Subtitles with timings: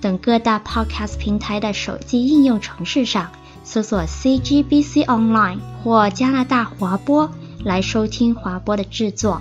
[0.00, 3.32] 等各大 Podcast 平台的手机应用程式上
[3.64, 7.30] 搜索 CGBC Online 或加拿大华播
[7.64, 9.40] 来收听华播的制作。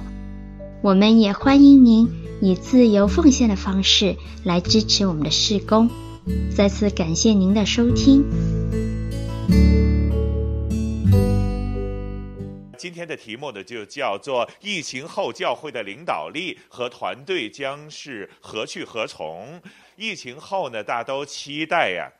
[0.81, 2.09] 我们也欢迎您
[2.41, 5.89] 以自由奉献的方式来支持我们的事工。
[6.55, 8.23] 再次感谢您的收听。
[12.77, 19.61] 今天的题目呢，就叫做“疫情后教会的领导力和团队将是何去何从”。
[19.95, 22.11] 疫情后呢，大家都期待呀，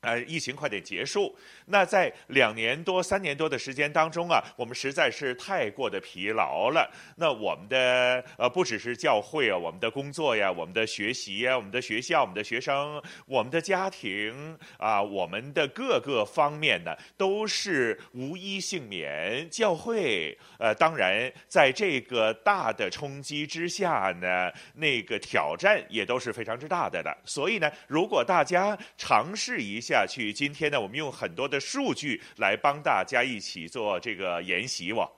[0.00, 1.36] 呃，疫情快点结束。
[1.70, 6.90] 那在两年多、三年多的时间当中啊，我们实在是太过的疲劳了。
[7.16, 19.46] 那我们的呃，不只是教会啊，我们的工作呀，我们的学习呀，我们的学校，我们的学生，我们的家庭啊，我们的各个方面呢，都是无一幸免。
[19.50, 27.14] 教会呃，当然在这个大的冲击之下呢，那个挑战也都是非常之大的了。
[27.26, 31.57] 所以呢，如果大家尝试一下去，今天呢，我们用很多的。
[31.58, 35.10] 数据来帮大家一起做这个研习哇，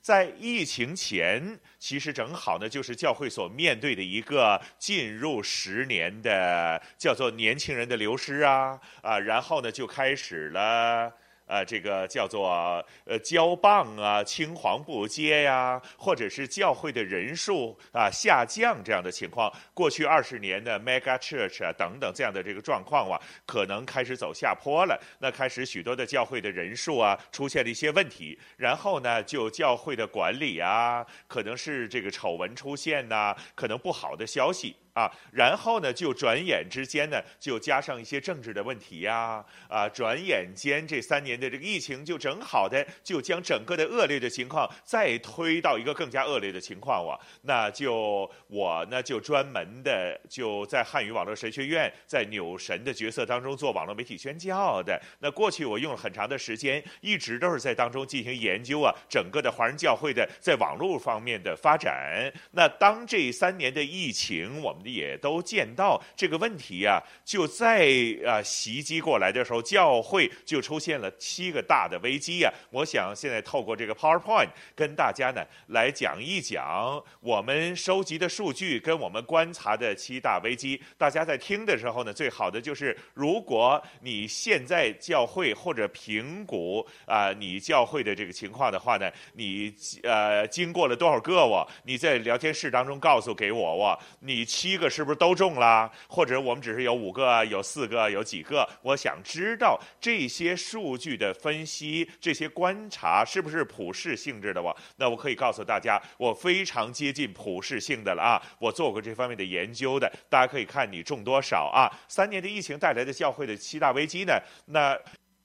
[0.00, 11.12] 在疫情前，其实正好呢，就是教会所面对的一个进入十年的叫做年轻人的流失啊啊，然后呢就开始了。
[11.46, 12.48] 呃，这个叫做
[13.04, 24.98] 呃交棒啊，青黄不接呀，或者是教会的人数啊下降这样的情况，过去二十年的 mega church 啊等等这样的这个状况啊，可能开始走下坡了。
[25.20, 34.74] 那开始许多的教会的人数啊出现了一些问题，然后呢，就教会的管理啊，可能是这个丑闻出现呐、可能不好的消息。
[34.94, 55.00] 啊，然后呢，就转眼之间呢，就加上一些政治的问题呀，啊，转眼间这三年的这个疫情，就正好的就将整个的恶劣的情况再推到一个更加恶劣的情况哇，那就我呢就专门的就在汉语网络神学院，在纽神的角色当中做网络媒体宣教的。
[55.18, 62.32] 那过去我用了很长的时间，一直都是在当中进行研究啊，整个的华人教会的在网络方面的发展。
[62.52, 67.88] 那当这三年的疫情，我们也都见到这个问题呀、就在
[68.26, 80.80] 啊袭击过来的时候，教会就出现了七个大的危机呀、我想现在透过这个 PowerPoint 跟大家呢来讲一讲我们收集的数据跟我们观察的七大危机。
[80.98, 91.66] 大家在听的时候呢，最好的就是如果你现在教会或者评估啊你教会的这个情况的话呢，你呃经过了多少个我？
[91.84, 94.73] 你在聊天室当中告诉给我我你七。
[94.74, 95.90] 一个是不是都中了？
[96.08, 98.68] 或者我们只是有五个、有四个、有几个？
[98.82, 104.60] 我想知道这些数据的分析、这些观察是不是普世性质的？
[104.60, 108.42] 我那我可以告诉大家，我非常接近普世性的了啊！
[108.58, 111.88] 我做过这方面的研究的，大家可以看你中多少啊？
[112.08, 114.34] 三年的疫情带来的教会的七大危机呢？
[114.66, 114.98] 那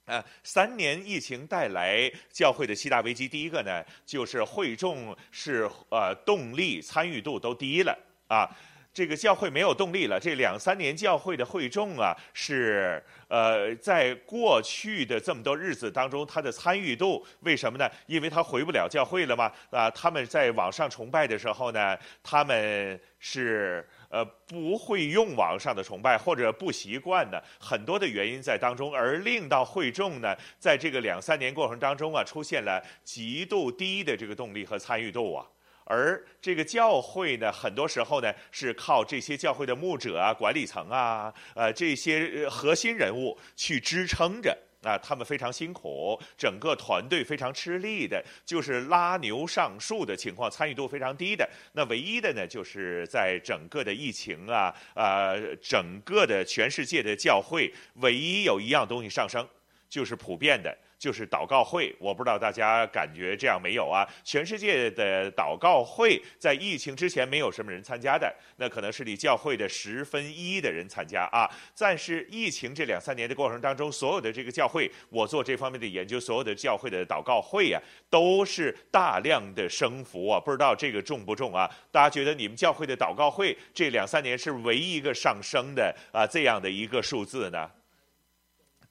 [0.06, 7.96] 呃，三年疫情带来教会的七大危机，第一个呢，就是会众是呃动力参与度都低了
[8.28, 8.50] 啊。
[8.94, 10.20] 这个教会没有动力了。
[10.20, 17.90] 这两三年教会的会众啊，是呃，在过去的这么多日子当中，他的参与度为什么呢？
[18.08, 19.52] 因为他回不了教会了嘛。
[19.70, 35.46] 啊，他们在网上崇拜的时候呢，他们是呃不会用网上的崇拜或者不习惯的，很多的原因在当中，而令到会众呢，在这个两三年过程当中啊，出现了极度低的这个动力和参与度啊。
[35.90, 51.50] 而这个教会呢，很多时候呢是靠这些教会的牧者啊、管理层啊、呃这些核心人物去支撑着啊，他们非常辛苦，整个团队非常吃力的，就是拉牛上树的情况，参与度非常低的。
[51.74, 59.46] 那唯一的呢，就是在整个的疫情啊，呃，整个的全世界的教会，唯一有一样东西上升。
[59.90, 60.78] 就是普遍的。
[61.00, 64.06] 就是祷告会，我不知道大家感觉这样没有啊？
[64.24, 71.50] 全世界的祷告会在疫情之前没有什么人参加的，那可能是你教会的十分一的人参加啊。
[71.78, 80.38] 但是疫情这两三年的过程当中，所有的这个教会，我做这方面的研究，所有的教会的祷告会呀、啊，都是大量的升幅啊。
[80.38, 81.70] 不知道这个重不重啊？
[81.92, 87.70] 大家觉得你们教会的祷告会这两三年是唯一一个上升的啊这样的一个数字呢？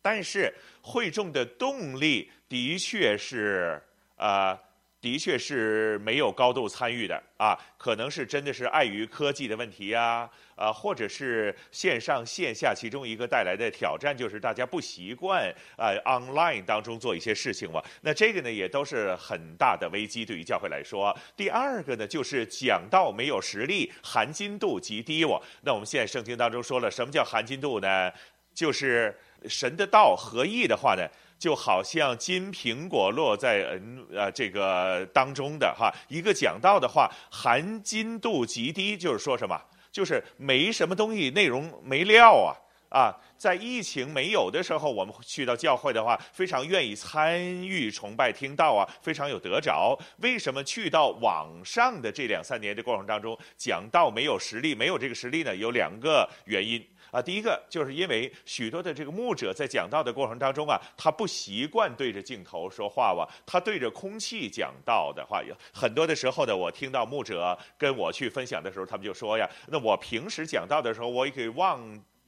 [0.03, 3.83] 但是会众的动力的确是
[4.17, 4.59] 啊、
[5.01, 17.81] 的确是没有高度参与的啊，可能是真的是碍于科技的问题呀，啊，或者是线上线下其中一个带来的挑战，就是大家不习惯啊 online 当中做一些事情嘛。
[18.01, 21.17] 那这个呢，也都是很大的危机，对于教会来说。
[21.37, 25.25] 第二个呢，就是讲道没有实力，含金度极低。
[25.25, 28.11] 我那我们现在圣经当中说了，什么叫含金度呢？
[28.53, 29.17] 就是。
[29.47, 31.07] 神的道合意的话呢，
[31.39, 39.61] 就好像金苹果落在嗯呃这个当中的哈，一个讲道的话，含金度极低，就是说什么？
[39.91, 42.55] 就是没什么东西，内容没料啊
[42.91, 43.17] 啊！
[43.39, 49.99] 在疫情没有的时候，我们去到教会的话，非常愿意参与崇拜、听道啊，非常有得着。
[50.19, 54.75] 为什么去到网上的这两三年的过程当中，讲道没有实力？
[54.75, 55.57] 没有这个实力呢？
[55.57, 56.85] 有两个原因。
[57.11, 71.81] 啊，第一个就是因为许多的这个牧者在讲道的过程当中啊，他不习惯对着镜头说话哇，他对着空气讲道的话，有很多的时候呢，我听到牧者跟我去分享的时候，他们就说呀，那我平时讲道的时候，我也可以望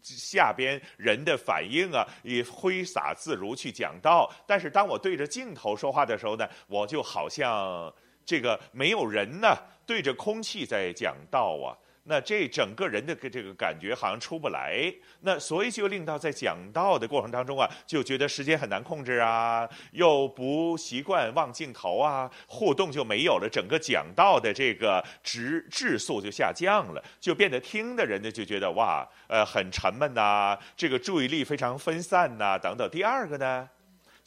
[0.02, 7.92] 下边人的反应啊，也挥洒自如去讲道，但是当我对着镜头说话的时候呢，我就好像
[8.24, 9.54] 这个没有人呢，
[9.84, 11.76] 对着空气在讲道啊。
[12.10, 32.90] 那这整个人的这个感觉好像出不来，那所以就令到在讲道的过程当中啊，就觉得时间很难控制啊，又不习惯望镜头啊，互动就没有了，整个讲道的这个质质素就下降了，就变得听的人呢就觉得哇，呃，很沉闷呐、这个注意力非常分散呐、等等。
[32.90, 33.68] 第二个呢，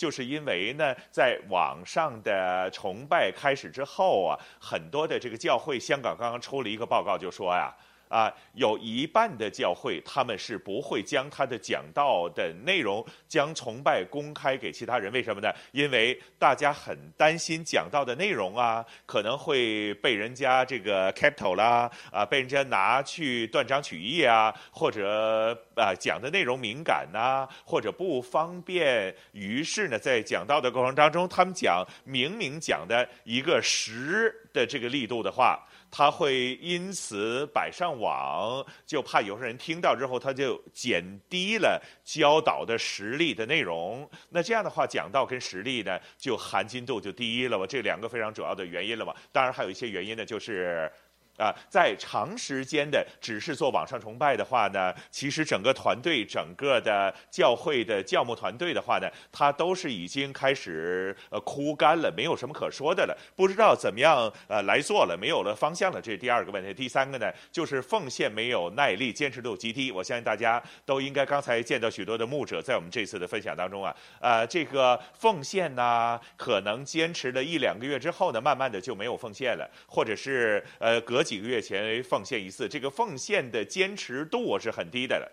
[0.04, 7.72] 就是因为呢，在网上的崇拜开始之后啊，很多的这个教会，香港刚刚出了一个报告，就说呀。
[7.72, 7.72] 啊，
[8.14, 15.52] 啊有一半的教会他们是不会将他的讲道的内容将崇拜公开给其他人，为什么呢？
[15.72, 35.60] 因为大家很担心讲道的内容啊，可能会被人家这个 capital 啦，啊，被人家拿去断章取义啊，或者啊讲的内容敏感呐、或者不方便，于是呢，在讲道的过程当中，他们讲明明讲的一个十的这个力度的话。
[35.96, 44.10] 他会因此摆上网，就怕有些人听到之后，他就减低了教导的实力的内容。
[44.30, 47.68] 那这样的话，讲道跟实力呢，就含金度就低了嘛。
[47.68, 49.14] 这两个非常主要的原因了嘛。
[49.32, 50.92] 当然还有一些原因呢，就是。
[51.38, 66.72] 啊，在长时间的只是做网上崇拜的话呢，其实整个团队、整个的教会的教牧团队的话呢，他都是已经开始呃枯干了，没有什么可说的了，不知道怎么样呃来做了，没有了方向了，这是第二个问题。
[66.72, 69.92] 第三个呢，就是奉献没有耐力，坚持度极低。
[69.92, 81.23] 我相信大家都应该刚才见到许多的牧者在我们这次的分享当中啊，呃，这个奉献呢，可能坚持了一两个月之后呢，慢慢的就没有奉献了，或者是呃隔。
[81.24, 85.32] 几个月前奉献一次，这个奉献的坚持度是很低的了。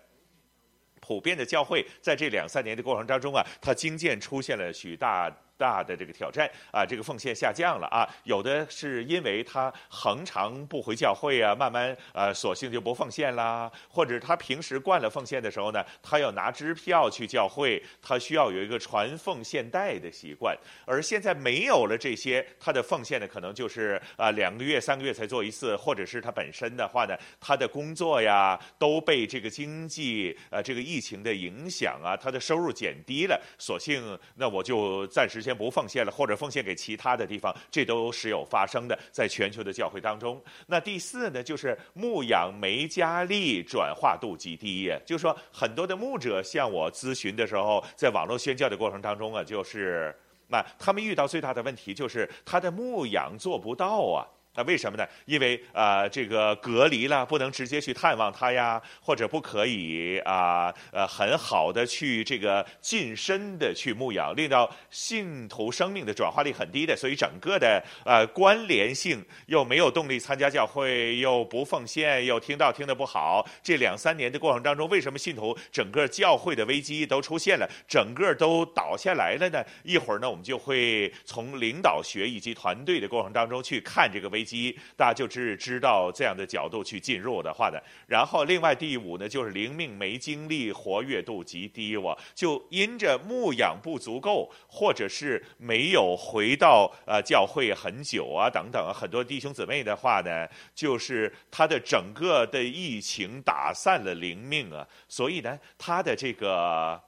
[1.01, 5.29] 普遍的教会在这两三年的过程当中啊，它经渐出现了许大。
[5.61, 35.50] 大的这个挑战啊，这个奉献下降了啊，有的是因为他恒常不回教会啊，慢慢呃索性就不奉献啦，或者他平时惯了奉献的时候呢，他要拿支票去教会，他需要有一个传奉献袋的习惯，而现在没有了这些，他的奉献呢可能就是啊两个月三个月才做一次，或者是他本身的话呢，他的工作呀都被这个经济呃这个疫情的影响啊，他的收入减低了，索性那我就暂时先。
[35.55, 40.41] 不奉献了，或者奉献给其他的地方，这都时有发生的，在全球的教会当中。
[40.67, 44.91] 那第四呢，就是牧养梅加利，转化度极低。
[45.05, 50.15] 就是说，很多的牧者向我咨询的时候，在网络宣教的过程当中啊，就是
[50.47, 54.27] 那他们遇到最大的问题就是他的牧养做不到啊。
[54.53, 55.07] 那为什么呢？
[55.25, 79.63] 因为啊、呃，这个隔离了，不能直接去探望他呀，或者不可以啊，呃，很好的去这个近身的去牧养，令到信徒生命的转化率很低的，所以整个的呃关联性又没有动力参加教会，又不奉献，又听到听得不好，这两三年的过程当中，为什么信徒整个教会的危机都出现了，整个都倒下来了呢？
[79.85, 84.40] 一会儿呢，我们就会从领导学以及团队的过程当中去看这个危。
[84.41, 106.99] 危机，大家就只知道这样的角度去进入的话呢，然后另外第五呢，就是灵命没精力，活跃度极低，我就因着牧养不足够，或者是没有回到呃教会很久啊等等，很多弟兄姊妹的话呢，就是他的整个的疫情打散了灵命啊，所以呢，他的这个。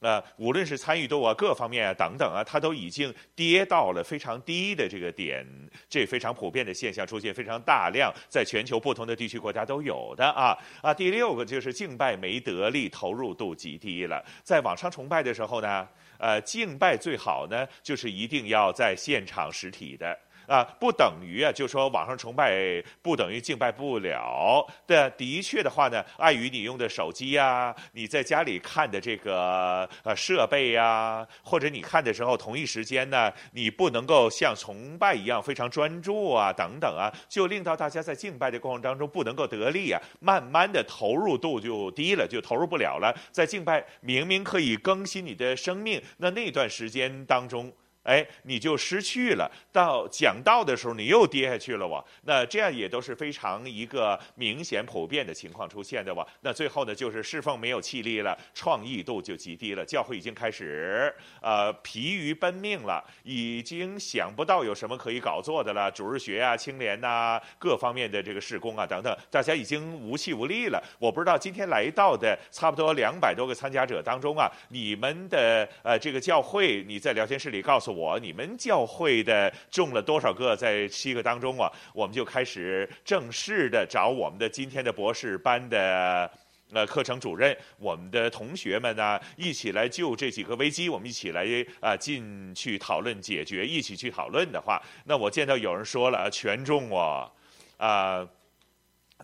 [0.00, 5.46] 呃，无论是参与度啊，各方面啊，等等啊，它都已经跌到了非常低的这个点，
[5.88, 10.92] 这非常普遍的现象出现非常大量，在全球不同的地区国家都有的啊啊。
[10.92, 14.24] 第六个就是敬拜没得力，投入度极低了。
[14.42, 15.86] 在网上崇拜的时候呢，
[16.18, 20.18] 呃，敬拜最好呢，就是一定要在现场实体的。
[20.50, 25.08] 啊，不等于啊，就说网上崇拜不等于敬拜不了的。
[25.10, 43.14] 的确的话呢，碍于你用的手机呀，你在家里看的这个呃设备呀，或者你看的时候同一时间呢，你不能够像崇拜一样非常专注啊，等等啊，就令到大家在敬拜的过程当中不能够得力啊，慢慢的投入度就低了，就投入不了了。
[43.30, 47.72] 在敬拜明明可以更新你的生命，那那段时间当中。
[48.02, 49.50] 哎，你就失去了。
[49.70, 52.02] 到讲道的时候，你又跌下去了哇！
[52.22, 56.26] 那这样也都是非常一个明显普遍的情况出现的哇。
[56.40, 59.84] 那最后呢，就是侍奉没有气力了，创意度就极低了。
[59.84, 65.90] 教会已经开始呃疲于奔命了，已经想不到有什么可以搞做的了。
[65.90, 70.82] 主日学啊、青年呐、各方面的这个事工啊等等，大家已经无气无力了。
[70.98, 78.18] 我不知道今天来到的差不多两百多个参加者当中啊，你们的呃这个教会，你在聊天室里告诉我。
[78.18, 80.54] 你们教会的中了多少个？
[80.54, 86.30] 在七个当中啊，我们就开始正式的找我们的今天的博士班的
[86.72, 91.46] 呃课程主任，我们的同学们呢，一起来就这几个危机，我们一起来
[91.80, 97.30] 啊进去讨论解决，一起去讨论的话，那我见到有人说了全中哦，
[97.78, 98.28] 啊，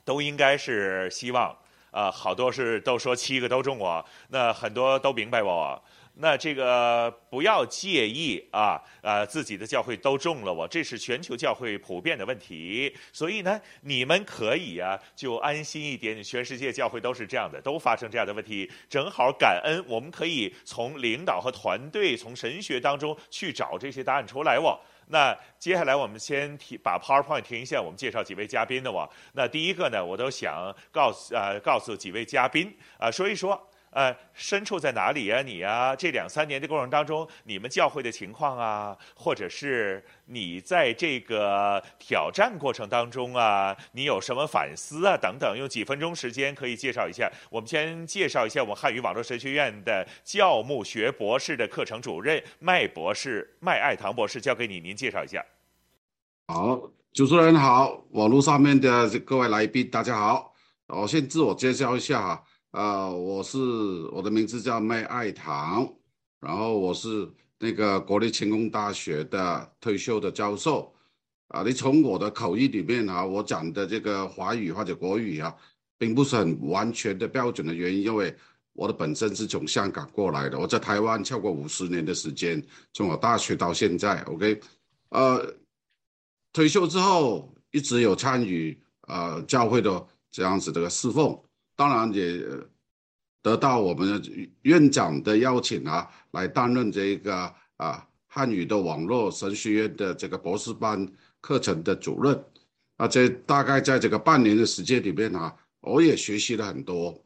[0.05, 1.55] 都应该是希望
[1.91, 5.83] 啊，好多是都说七个都中哦，那很多都明白我。
[6.19, 12.95] 那这个不要介意啊，呃，自己的教会都中了我，这是全球教会普遍的问题。
[13.13, 16.23] 所以呢，你们可以啊，就安心一点。
[16.23, 18.71] 全世界教会都是这样的，都发生这样的问题。
[18.89, 24.57] 正好感恩，我们可以从领导和团队、从神学当中去找这些答案出来。
[24.57, 29.09] 哦那接下来我们先提把 PowerPoint 停一下，我们介绍几位嘉宾的我。
[29.35, 33.71] 那第一个呢，我都想告诉呃告诉几位嘉宾啊，说一说。
[33.97, 35.41] 呃，身处在哪里呀？
[35.41, 45.17] 你呀，这两三年的过程当中，你们教会的情况啊，或者是你在这个挑战过程当中啊，你有什么反思啊？
[45.17, 47.33] 等等，用几分钟时间可以介绍一下。
[47.49, 55.43] 我们先介绍一下我们汉语网络神学院的教牧学博士的课程主任麦博士，麦爱堂博士，交给你，您介绍一下。
[56.49, 56.79] 好，
[57.15, 60.53] 主持人好，网络上面的各位来宾大家好，
[60.89, 62.29] 我先自我介绍一下哈。
[62.29, 62.43] 啊、
[62.73, 63.59] 呃，我是
[64.13, 65.91] 我的名字叫麦爱堂，
[66.41, 70.93] 然后我是那个国立成功大学的退休的教授。
[71.49, 75.55] 啊，你从我的口音里面啊，我讲的这个华语或者国语啊，
[75.97, 78.35] 并不是很完全的标准的原因，因为
[78.73, 82.61] 我的本身是从香港过来的，我在台湾超过五十年的时间，
[82.93, 84.61] 从我大学到现在，OK，
[85.11, 85.55] 呃，
[86.53, 91.41] 退休之后一直有参与呃教会的这样子的侍奉。
[91.77, 92.43] 当然也
[93.43, 94.21] 得到我们
[94.63, 101.07] 院长的邀请啊，来担任这个啊汉语的网络神学院的这个博士班
[101.41, 102.45] 课程的主任。
[102.97, 107.23] 啊，这大概在这个半年的时间里面啊，我也学习了很多。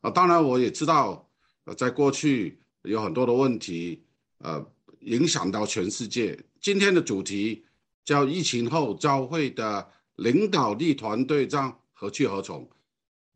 [0.00, 1.28] 啊，当然我也知道，
[1.76, 4.00] 在过去有很多的问题，
[4.38, 4.64] 呃，
[5.00, 6.38] 影响到全世界。
[6.60, 7.64] 今天的主题
[8.04, 12.68] 叫疫情后教会的领导力团队将何去何从？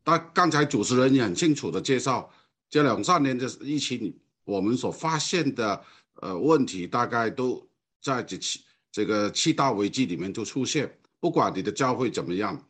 [0.03, 2.29] 但刚才主持人也很清楚的介绍，
[2.69, 5.81] 这两三年的疫情，我们所发现的
[6.15, 7.65] 呃问题，大概都
[8.01, 8.59] 在这七
[8.91, 10.93] 这个七大危机里面都出现。
[11.19, 12.61] 不管你的教会怎么样，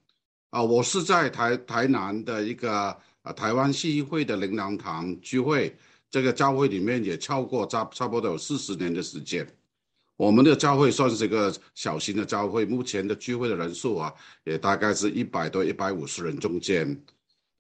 [0.51, 5.75] 啊，我是在台台南的一个啊台湾信义会的灵粮堂聚会，
[6.11, 9.47] 这个教会里面也超过差差不多有四十年的时间。
[10.15, 14.13] 我们的教会算是一个小型的教会，目前的聚会的人数啊，
[14.43, 16.95] 也大概是一百多、一百五十人中间。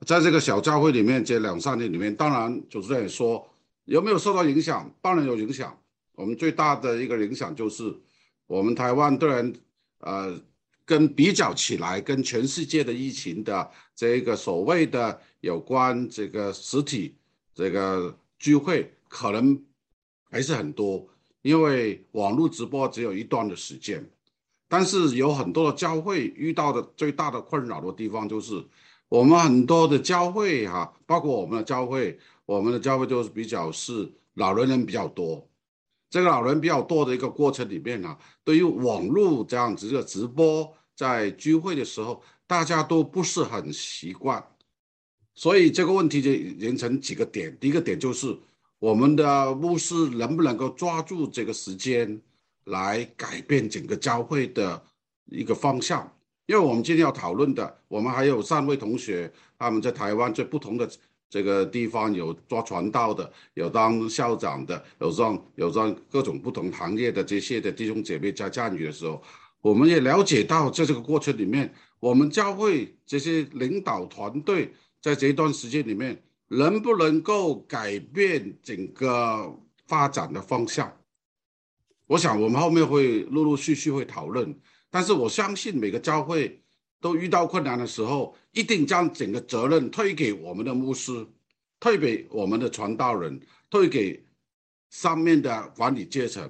[0.05, 3.47] 在这个小教会里面，这两三年里面，当然主持人也说
[3.85, 4.89] 有没有受到影响？
[5.01, 5.77] 当然有影响。
[6.15, 7.93] 我们最大的一个影响就是，
[8.45, 9.55] 我们台湾的人，
[9.99, 10.39] 呃，
[10.85, 17.15] 跟比较起来，跟全世界的疫情的这个所谓的有关这个实体
[17.55, 19.59] 这个聚会，可能
[20.29, 21.07] 还是很多。
[21.41, 24.07] 因为网络直播只有一段的时间，
[24.67, 28.63] 但是有很多的教会遇到的最大的困扰的地方就是，
[29.13, 32.17] 我们很多的教会哈、包括我们的教会，
[32.47, 35.47] 我们的教会就是比较是老人人比较多，
[36.09, 44.43] 这个老人比较多的一个过程里面啊，对于网络这样子的直播在聚会的时候，大家都不是很习惯，
[45.35, 48.35] 所以这个问题就形成几个点，第一个点就是。
[48.79, 52.19] 我们的牧师能不能够抓住这个时间
[52.65, 54.83] 来改变整个教会的
[55.27, 56.11] 一个方向？
[56.45, 60.89] 因为我们今天要讨论的，我们还有三位同学，他们在台湾在不同的
[61.29, 69.21] 这个地方有做传道的，有当校长的，有让有让各种不同行业的这些的弟兄姐妹在参与的时候，
[69.61, 76.21] 我们也了解到在这个过程里面，我们教会这些领导团队在这一段时间里面。
[76.49, 79.51] 能不能够改变整个
[79.87, 80.95] 发展的方向？
[82.05, 84.53] 我想我们后面会陆陆续续会讨论。
[84.93, 86.61] 但是我相信每个教会
[87.01, 91.25] 都遇到困难的时候，一定将整个责任推给我们的牧师，
[91.79, 94.23] 推给我们的传道人，推给
[94.91, 96.47] 上面的管理阶层。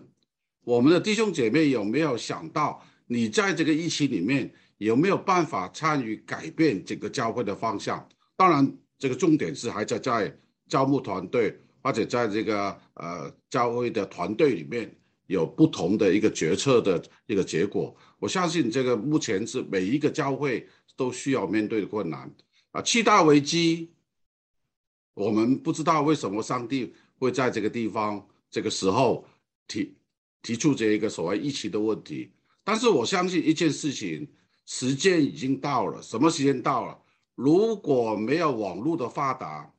[0.65, 8.05] 我们的弟兄姐妹有没有想到，你在这个疫情里面有没有办法参与改变整个教会的方向？
[8.35, 8.77] 当然。
[8.99, 10.33] 这个重点是还在在
[10.69, 14.89] 招募团队，或者在这个呃教会的团队里面
[15.27, 17.93] 有不同的一个决策的一个结果。
[18.23, 20.65] 我相信这个目前是每一个教会
[20.95, 22.33] 都需要面对的困难
[22.71, 22.81] 啊。
[22.81, 23.91] 七大危机，
[25.13, 29.27] 我们不知道为什么上帝会在这个地方这个时候
[29.67, 29.93] 提
[30.41, 32.31] 提出这一个所谓疫情的问题，
[32.63, 34.25] 但是我相信一件事情，
[34.65, 36.97] 时间已经到了，什么时间到了？
[37.35, 39.69] 如果没有网络的发达，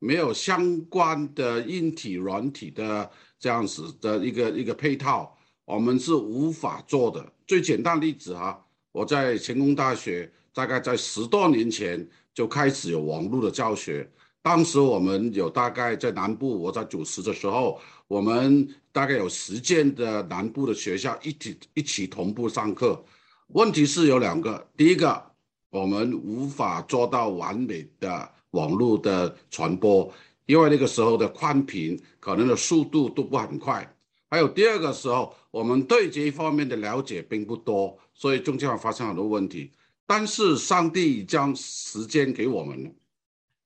[0.00, 5.34] 没有相关的硬体、软体的这样子的一个一个配套，
[5.64, 7.32] 我们是无法做的。
[7.46, 8.60] 最简单的例子哈，
[8.92, 14.08] 我在成功大学，大概在十多年前就开始有网络的教学。
[14.42, 23.04] 当时我们有大概在南部，我在主持的时候，我们大概有十间的南部的学校一起一起同步上课。
[23.48, 25.24] 问题是有两个，第一个。
[25.70, 30.10] 我们无法做到完美的网络的传播，
[30.46, 33.94] 因为那个时候的宽频可能的速度都不很快。
[34.30, 39.72] 还有第二个时候，我们对这一方面的了解并不多，所以中间会发生很多问题。
[40.06, 42.94] 但是上帝将时间给我们，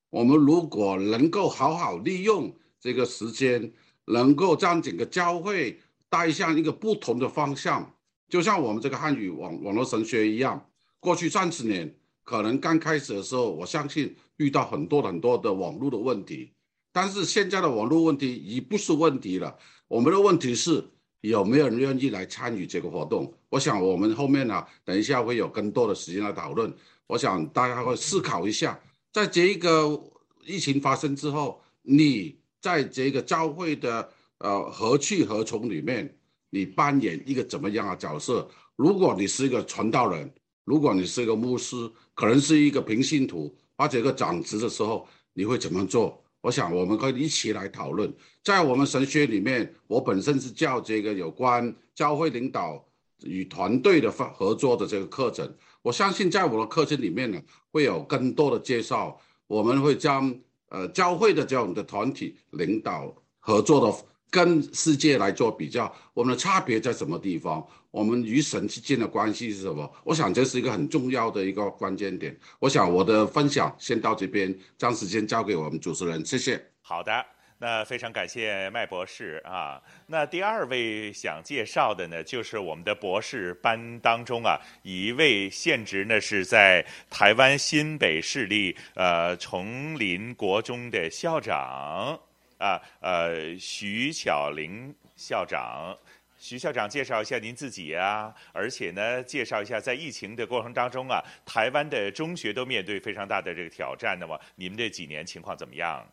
[0.08, 3.72] 我们如果能够好好利用这个时间，
[4.04, 7.92] 能够将整个教会带向一个不同的方向，
[8.28, 10.64] 就像我们这个汉语网网络神学一样，
[11.00, 11.92] 过去三十年。
[12.22, 16.52] 可能刚开始的时候，我相信遇到很多很多的网络的问题，
[16.92, 19.58] 但是现在的网络问题已不是问题了。
[19.88, 20.84] 我们的问题是
[21.20, 23.32] 有没有人愿意来参与这个活动？
[23.48, 26.72] 我想我们后面呢，等一下会有更多的时间来讨论。
[27.06, 28.80] 我想大家会思考一下，
[29.12, 30.00] 在这一个
[30.44, 36.16] 疫情发生之后，你在这个教会的呃何去何从里面，
[36.50, 38.48] 你扮演一个怎么样的角色？
[38.76, 40.32] 如果你是一个传道人。
[40.64, 46.22] 如果你是一个牧师，可能是一个平信徒或者一个长职的时候，你会怎么做？
[46.40, 48.12] 我想我们可以一起来讨论。
[48.42, 52.84] 在我们神学里面，我本身是教这个有关教会领导
[53.22, 55.54] 与团队的合作的这个课程。
[55.82, 59.20] 我相信在我的课程里面呢，会有更多的介绍。
[59.46, 60.34] 我们会将
[60.68, 64.09] 呃教会的这样的团体领导合作的。
[64.30, 67.66] 跟世界来做比较，我们的差别在什么地方？
[67.90, 69.92] 我们与神之间的关系是什么？
[70.04, 72.38] 我想这是一个很重要的一个关键点。
[72.60, 76.64] 我想我的分享先到这边，将时间交给我们主持人，谢谢。
[76.80, 77.26] 好的，
[77.58, 79.82] 那非常感谢麦博士啊。
[80.06, 92.20] 那第二位想介绍的呢，就是我们的博士班当中啊，一位现职呢是在台湾新北市立呃崇林国中的校长。
[92.60, 95.96] 啊，呃，徐巧玲校长，
[96.36, 106.06] 徐校长介绍一下您自己啊，而且呢，介绍一下在疫情的过程当中啊，台湾的中学都面对非常大的这个挑战，那么你们这几年情况怎么样？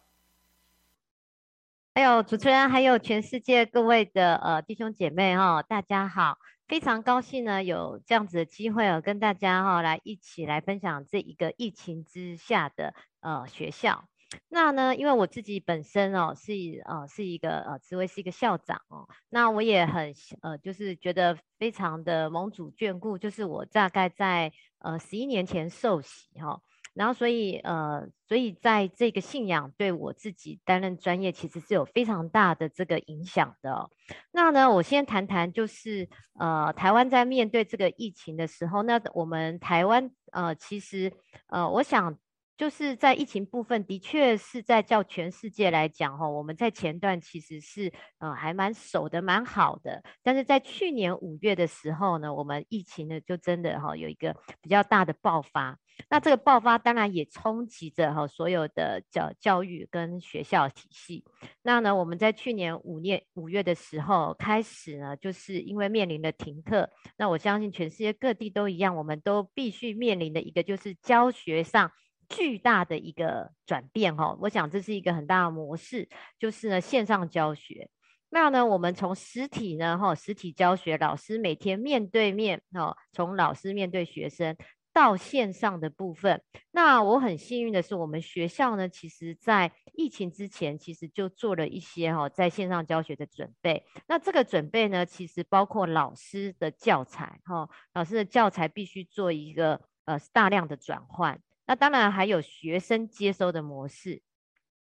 [1.94, 14.08] 还有主持人，还有全世界各位的呃弟兄姐妹哈、哦，大家好，非常高兴呢有这样子的机会哦，跟大家哈、哦、来一起来分享这一个疫情之下的呃学校。
[14.50, 16.52] 那呢，因为我自己本身哦是
[16.86, 26.50] 呃是一个呃职位是一个校长哦，那我也很呃就是觉得非常的蒙主眷顾，就是我大概在呃十一年前受洗哈。
[26.50, 26.62] 哦
[26.98, 33.88] 然后，所以，呃，所以在这个信仰对我自己担任专业，其实是有非常大的这个影响的。
[34.32, 36.10] 那呢，我先谈谈，就是，
[36.40, 41.14] 呃，台湾在面对这个疫情的时候，那我们台湾，呃，其实，
[41.50, 42.18] 呃，我想。
[42.58, 55.78] 就是在疫情部分，的确是在叫全世界来讲哈，我们在前段其实是呃还蛮守得蛮好的，但是在去年五月的时候呢，我们疫情呢就真的哈有一个比较大的爆发，
[56.10, 61.24] 那这个爆发当然也冲击着哈所有的教教育跟学校体系。
[61.62, 71.92] 那呢，我们在去年五月五月的时候开始呢，就是因为面临了停课，那我相信全世界各地都一样，我们都必须面临的一个就是教学上。
[72.30, 77.90] 巨大的一个转变哈，我想这是一个很大的模式，就是呢线上教学。
[78.30, 84.58] 那呢，我们从实体呢哈，实体教学，老师每天面对面哈，从老师面对学生
[84.92, 86.44] 到线上的部分。
[86.72, 93.86] 那我很幸运的是，我们学校呢，其实在疫情之前，其实就做了一些哈在线上教学的准备。
[94.08, 101.40] 那这个准备呢，其实包括老师的教材哈，老师的教材必须做一个呃大量的转换。
[101.68, 104.24] 那当然还有学生接收的模式，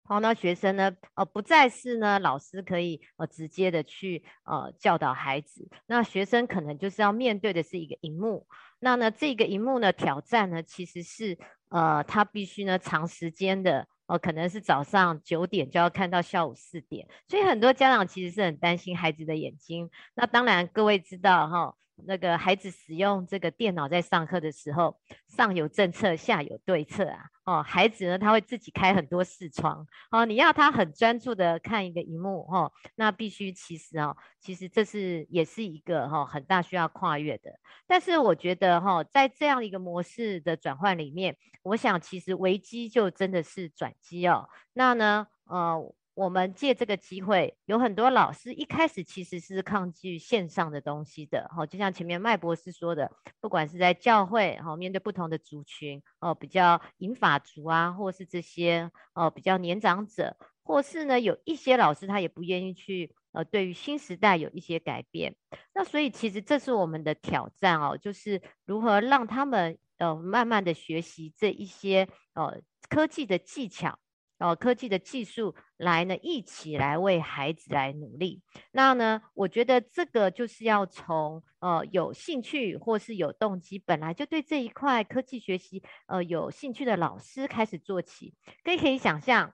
[0.03, 8.47] 好，那学生呢，呃，不再是呢，老师可以呃直接的去呃教导孩子，那学生可能就是要面对的是一个荧幕，
[8.79, 11.37] 那呢这个荧幕呢挑战呢其实是
[11.69, 21.75] 呃他必须呢长时间的，呃可能是早上九点就要看到下午四点，所以很多家长其实是很担心孩子的眼睛，那当然各位知道哈。
[22.05, 27.25] 那个孩子使用这个电脑在上课的时候，上有政策，下有对策啊。
[27.45, 29.87] 哦，孩子呢，他会自己开很多视窗。
[30.11, 37.51] 哦，你要他很专注的看一个荧幕，哦，那必须其实哦，其实这是也是一个哈很大需要跨越的。
[37.87, 44.49] 但是我觉得哈，在这样一个模式的转换里面，我想其实危机就真的是转机哦。
[44.73, 45.93] 那呢，呃。
[46.17, 65.35] 我们借这个机会，有很多老师一开始其实是抗拒线上的东西的，哈，就像前面麦博士说的，不管是在教会，哈，面对不同的族群，哦，比较银发族啊，或是这些，哦，比较年长者，或是呢，有一些老师他也不愿意去，呃，对于新时代有一些改变，
[65.75, 73.99] 那所以其实这是我们的挑战哦，就是如何让他们，呃，慢慢的学习这一些，呃，科技的技巧。
[74.39, 78.41] 哦，科技的技术来呢，一起来为孩子来努力。
[78.71, 88.35] 那呢，我觉得这个就是要从呃有兴趣或是有动机，本来就对这一块科技学习呃有兴趣的老师开始做起。
[88.63, 89.53] 可以可以想象，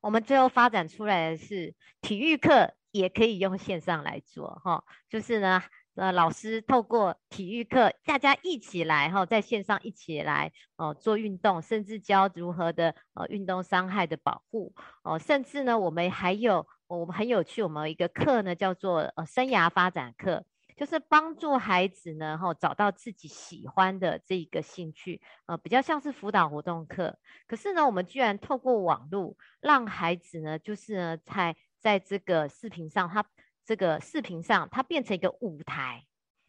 [0.00, 5.62] 我们最后发展出来的是体育课也可以用线上来做哈，就是呢。
[5.98, 20.44] 呃，老师透过体育课，大家一起来哈，在线上一起来哦做运动，甚至教如何的呃运动伤害的保护哦，甚至呢，我们还有我们很有趣，我们有一个课呢叫做呃生涯发展课，
[20.76, 33.26] 就是帮助孩子呢哈找到自己喜欢的这一个兴趣，呃比较像是辅导活动课，可是呢，我们居然透过网络让孩子呢，就是呢在在这个视频上他。
[33.68, 36.06] 这个视频上，它变成一个舞台，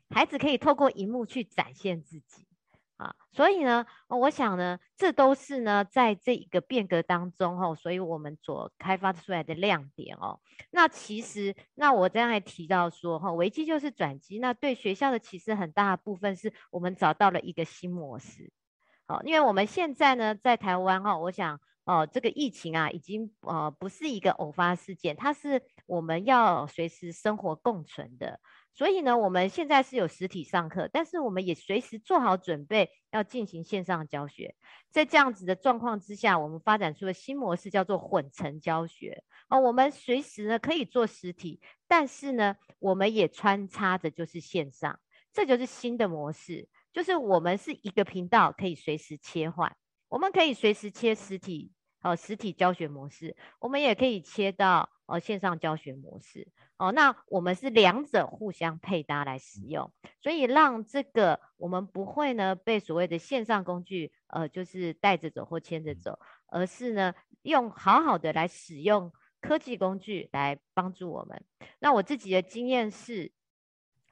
[0.09, 2.47] 孩子可以透过荧幕去展现自己
[2.95, 3.13] 啊。
[3.33, 10.39] 所以呢，我想呢，这都是呢，在这一个变革当中哦，所以我们所开发出来的亮点哦。
[10.71, 14.39] 那其实，那我刚才提到说哈，危机就是转机。
[14.39, 18.49] 那对学校的其实很大的部分是我们找到了一个新模式。
[19.07, 21.59] 好，因为我们现在呢，在台湾哈，我想。
[21.85, 28.39] 哦，这个疫情啊，已经呃不是一个偶发事件，它是我们要随时生活共存的。
[28.75, 34.55] 所以呢，我们现在是有实体上课，但是我们也随时做好准备要进行线上教学。
[34.89, 39.23] 在这样子的状况之下，我们发展出了新模式，叫做混成教学。
[39.49, 44.97] 哦，我们随时呢可以做实体，但是呢，我们也穿插着就是线上，
[45.33, 49.75] 这就是新的模式，就是我们是一个频道，可以随时切换，
[50.07, 51.73] 我们可以随时切实体。
[52.01, 56.93] 哦，实体教学模式，我们也可以切到哦线上教学模式哦。
[56.93, 71.43] 那我们是两者互相配搭来使用，所以让这个我们不会呢被所谓的线上工具呃就是带着走或牵着走，而是呢用好好的来使用科技工具来帮助我们。
[71.79, 73.29] 那我自己的经验是，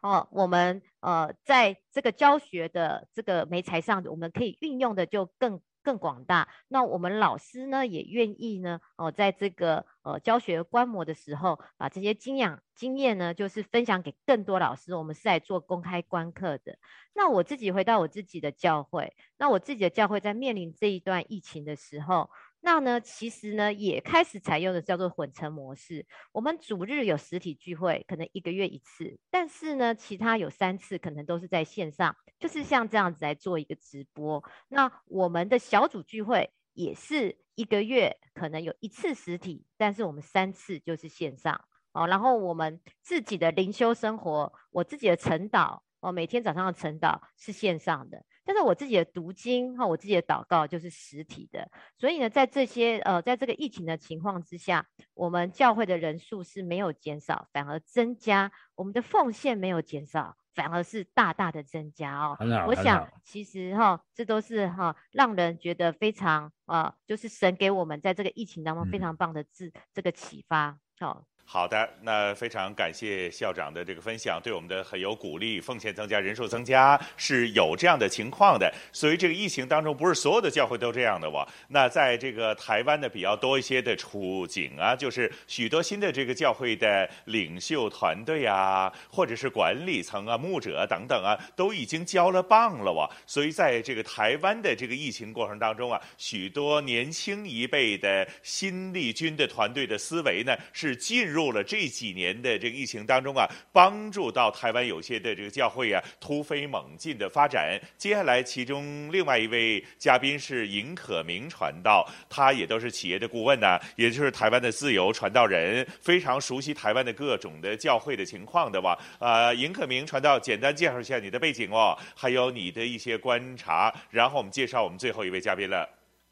[0.01, 5.61] 哦，我们呃在这个教学的这个媒材上，我们可以运用的就更。
[5.87, 14.93] 更广大，那我们老师呢也愿意呢哦，在这个呃教学观摩的时候，把这些经验经验呢，就是分享给更多老师。
[14.93, 16.77] 我们是来做公开观课的。
[17.13, 22.29] 那我自己回到我自己的教会，那我自己的教会在面临这一段疫情的时候。
[22.59, 26.05] 那呢，其实呢，也开始采用的叫做混成模式。
[26.31, 34.43] 我们主日有实体聚会，可能一个月一次，但是呢，其他有三次，可能都是在线上，就是像这样子来做一个直播。
[34.67, 42.05] 那我们的小组聚会也是一个月可能有一次实体，但是我们三次就是线上哦。
[42.07, 48.25] 然后我们自己的灵修生活，我自己的晨祷哦，每天早上的晨祷是线上的。
[48.47, 62.37] 但是我自己的读经哈，我自己的祷告就是实体的，所以呢，在这些呃，在这个疫情的情况之下，我们教会的人数是没有减少，反而增加；我们的奉献没有减少，反而是大大的增加哦。
[62.67, 71.25] 我想其实哈，这都是哈，让人觉得非常啊，就是神给我们在这个疫情当中非常棒的字、嗯、这个启发，好。
[71.49, 75.61] 好的，那非常感谢校长的这个分享，对我们的很有鼓励。
[75.61, 78.69] 奉献增加，人数增加是有这样的情况的。
[78.91, 81.47] 所以这个疫情当中，不是所有的教会都这样的哇。
[81.69, 93.09] 那在这个台湾的比较多一些的处境啊，就是许多新的这个教会的领袖团队啊，或者是管理层啊、牧者等等啊，都已经交了棒了哇。
[93.25, 101.36] 所以在这个台湾的这个疫情过程当中啊，许多年轻一辈的新力军的团队的思维呢，是进入。
[101.37, 107.79] 入了这几年的这个疫情当中啊，帮助到台湾有些的这个教会啊突飞猛进的发展。
[107.95, 118.97] 接下来，其中另外一位嘉宾是尹可明传道，他也都是企业的顾问呢，也就是台湾的自由传道人，非常熟悉台湾的各种的教会的情况的哇。
[119.19, 125.87] 呃，尹可明传道，简单介绍一下你的背景哦，还有你的一些观察，然后我们介绍我们最后一位嘉宾了，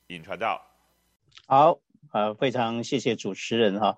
[0.08, 0.60] 尹传道。
[1.46, 1.78] 好，
[2.12, 3.96] 呃，非常谢谢主持人哈。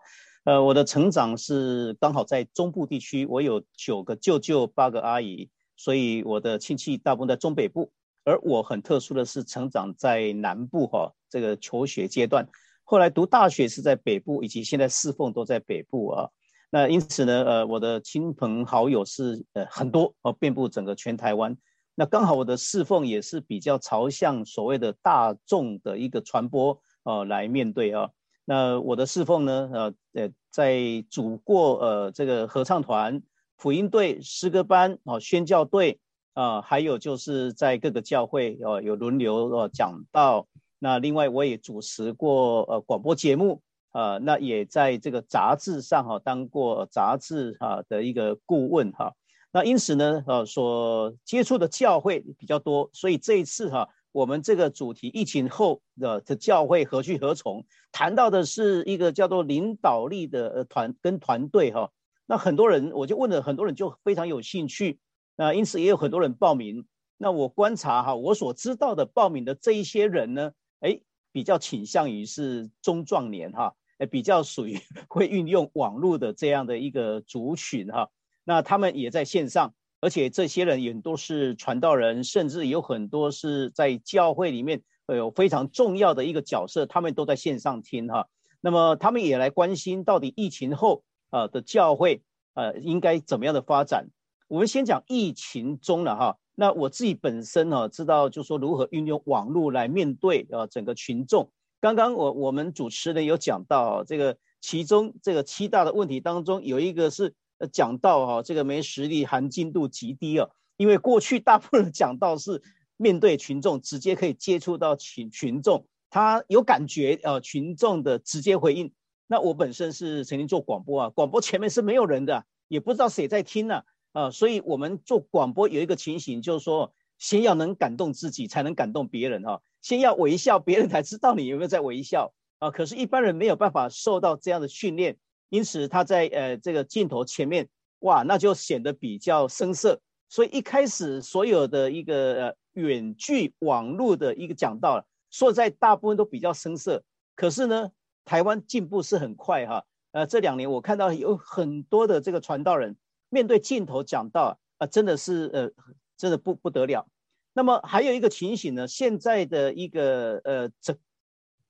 [0.48, 7.92] 呃，我的成长是刚好在中部地区，我有九个舅舅，八个阿姨，所以我的亲戚大部分在中北部。
[8.24, 12.48] 而我很特殊的是，成长在南部哈，这个求学阶段，
[12.86, 16.30] 后来读大学是在北部，以及现在侍奉都在北部啊。
[16.70, 21.58] 那因此呢，呃，我的亲朋好友是呃很多哦，遍布整个全台湾。
[21.94, 28.12] 那刚好我的侍奉也是比较朝向所谓的大众的一个传播呃来面对啊。
[28.50, 29.70] 那我的侍奉呢？
[29.74, 33.22] 呃呃，在组过呃这个合唱团、
[33.58, 36.00] 福音队、诗歌班啊、宣教队
[36.34, 40.48] 啊，还有就是在各个教会哦有轮流哦讲道。
[40.80, 49.14] 那另外我也主持过呃广播节目啊，那也在这个杂志上哈当过杂志哈的一个顾问哈。
[49.52, 53.90] 那因此呢，呃所接触的教会比较多，所以这一次哈。
[54.18, 57.64] 我们这个主题，疫情后的的教会何去何从？
[57.92, 61.92] 谈到的是一个叫做领导力的呃团跟团队哈。
[62.26, 64.98] 那很多人我就问了很多人就非常有兴趣，
[65.36, 66.88] 那因此也有很多人报名。
[67.20, 71.00] 那我观察哈，我所知道的报名的这一些人呢，哎，
[71.32, 78.10] 比较倾向于是中壮年哈，哎，比较属于会运用网络的这样的一个族群哈。
[78.44, 79.76] 那他们也在线上。
[80.00, 88.28] 而且这些人也都是传道人，甚至有很多是在教会里面有非常重要的一个角色，他们都在线上听哈。
[88.62, 92.22] 那么他们也来关心到底疫情后啊的教会
[92.54, 94.08] 呃应该怎么样的发展。
[94.48, 96.38] 我们先讲疫情中了哈。
[96.54, 101.50] 那我自己本身呢知道就说如何运用网络来面对啊整个群众。
[101.82, 107.34] 刚刚我我们主持人有讲到这个其中这个七大的问题当中有一个是。
[107.60, 110.48] 呃，讲道哈，这个没实力，含金度极低啊。
[110.78, 112.62] 因为过去大部分的讲道是
[112.98, 118.94] 面对群众，直接可以接触到群群众，他有感觉呃，群众的直接回应。
[119.26, 123.82] 那我本身是曾经做广播啊，广播前面是没有人的，也不知道谁在听呢
[124.14, 129.62] 啊，啊，所以我们做广播有一个情形，就是说，先要能感动自己，才能感动别人哈，啊。
[129.82, 132.72] 先要微笑，别人才知道你有没有在微笑啊。
[132.72, 135.18] 可是，一般人没有办法受到这样的训练。
[135.50, 137.68] 因此，他在呃这个镜头前面，
[138.00, 140.00] 哇，那就显得比较生涩。
[140.30, 147.02] 所以一开始所有的一个呃远距网络的一个讲道，说在大部分都比较生涩。
[147.36, 147.90] 可是呢，
[148.26, 149.86] 台湾进步是很快哈。
[150.12, 152.98] 呃，这两年我看到有很多的这个传道人
[153.30, 155.70] 面对镜头讲道啊，真的是呃
[156.18, 157.08] 真的不不得了。
[157.54, 160.98] 那么还有一个情形呢，现在的一个呃整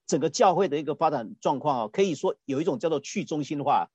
[0.08, 3.89] 整个教会的一个发展状况啊，可以说有一种叫做去中心化。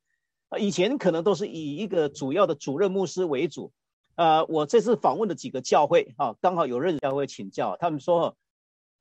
[0.50, 3.72] 啊，以前可能都是以一个主要的主任牧师为主。
[4.14, 8.36] 呃，我这次访问的几个教会啊，刚好有任教会请教，他们说，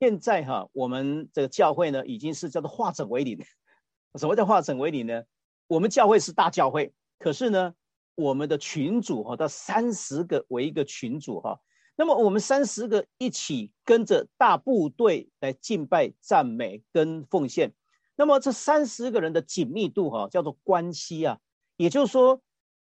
[0.00, 3.38] 现在哈，我们这个教会呢，已经是叫做化整为零。
[4.18, 5.22] 什么叫化整为零呢？
[5.68, 7.74] 我们教会是大教会，可是呢，
[8.14, 11.60] 我们的群组哈，到三十个为一个群组哈。
[11.96, 17.72] 那么我们三十个一起跟着大部队来敬拜、赞美跟奉献。
[18.16, 21.38] 那么这三十个人的紧密度哈，叫做关系啊。
[21.76, 22.40] 也就是说，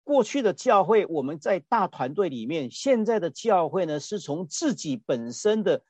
[0.03, 5.81] 过去的教会我们在大团队里面，现在的教会呢，是从自己本身的。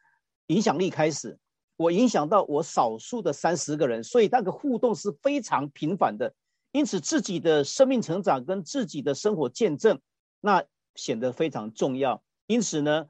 [0.48, 1.38] 影响力开始，
[1.76, 6.34] 我影响到我少数的三十个人，所以那个互动是非常频繁的。
[6.72, 10.00] 因此，自己的生命成长跟自己的生活见证，
[10.40, 10.64] 那
[10.96, 12.24] 显得非常重要。
[12.48, 13.08] 因此呢，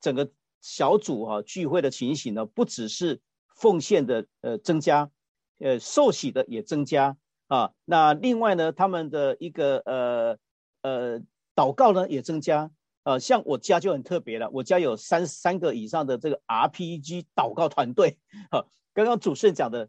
[0.00, 0.30] 整个
[0.60, 3.20] 小组哈、啊、聚会的情形呢，不只是
[3.54, 5.10] 奉献的呃增加，
[5.58, 7.16] 呃受洗的也增加
[7.48, 7.72] 啊。
[7.84, 10.38] 那另外呢，他们的一个呃
[10.82, 11.20] 呃
[11.54, 12.70] 祷告呢也增加。
[13.02, 18.18] 呃，像我家就很特别了，我家有三三个以上的这个 RPG 祷告团队。
[18.52, 19.88] 哈，刚刚主持人讲的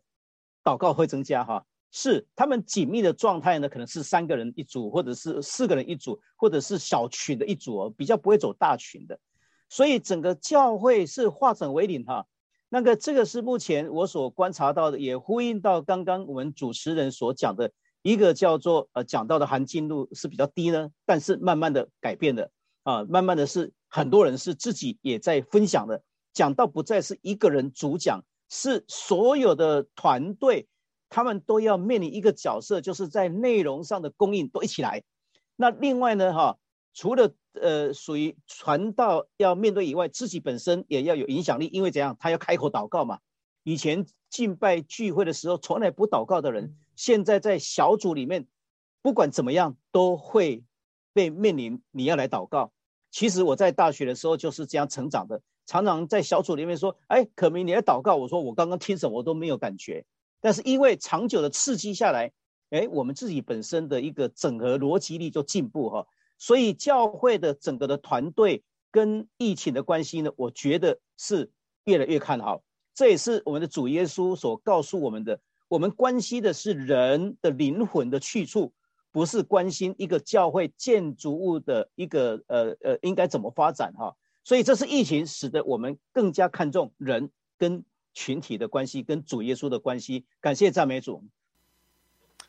[0.63, 9.19] 祷告会增加哈，是他们紧密的状态呢，可能是三个人一组，或者是四个人一组，或者是小群的一组，哦比较不会走大群的。
[9.69, 12.25] 所以整个教会是化整为零哈。
[12.69, 22.49] 那个这个是目前我所观察到的，也呼应到刚刚我们主持人所讲的一个叫做呃讲到的含金度是比较低呢，但是慢慢的改变的。
[22.83, 26.01] 啊，慢慢的是很多人是自己也在分享的，
[26.33, 30.67] 讲到不再是一个人主讲，是所有的团队，
[31.11, 35.03] 他们都要面临一个角色，就是在内容上的供应都一起来。
[35.55, 36.57] 那另外呢，哈，
[36.95, 43.19] 除了呃属于传道要面对以外，自己本身也要有影响力，因为怎样，他要开口祷告嘛。
[43.61, 48.47] 以前敬拜聚会的时候从来不祷告的人，现在在小组里面，
[49.03, 50.63] 不管怎么样都会。
[51.13, 52.71] 被面临你要来祷告，
[53.11, 60.05] 其实我在大学的时候就是这样成长的，常常在小组里面说：“哎，可明你来祷告。”我说：“我刚刚听什么我都没有感觉。”
[60.41, 62.31] 但是因为长久的刺激下来，
[62.71, 66.05] 哎，我们自己本身的一个整合逻辑力就进步哈。
[66.37, 71.49] 所以教会的整个的团队跟疫情的关系呢，我觉得是
[71.85, 72.63] 越来越看好。
[72.93, 78.73] 这也是我们的主耶稣所告诉我们的，我们关心的是人的灵魂的去处。
[79.13, 90.25] 不是关心一个教会建筑物的一个呃呃应该怎么发展哈，所以这是疫情使得我们更加看重人跟群体的关系，跟主耶稣的关系。
[90.39, 91.23] 感谢赞美主。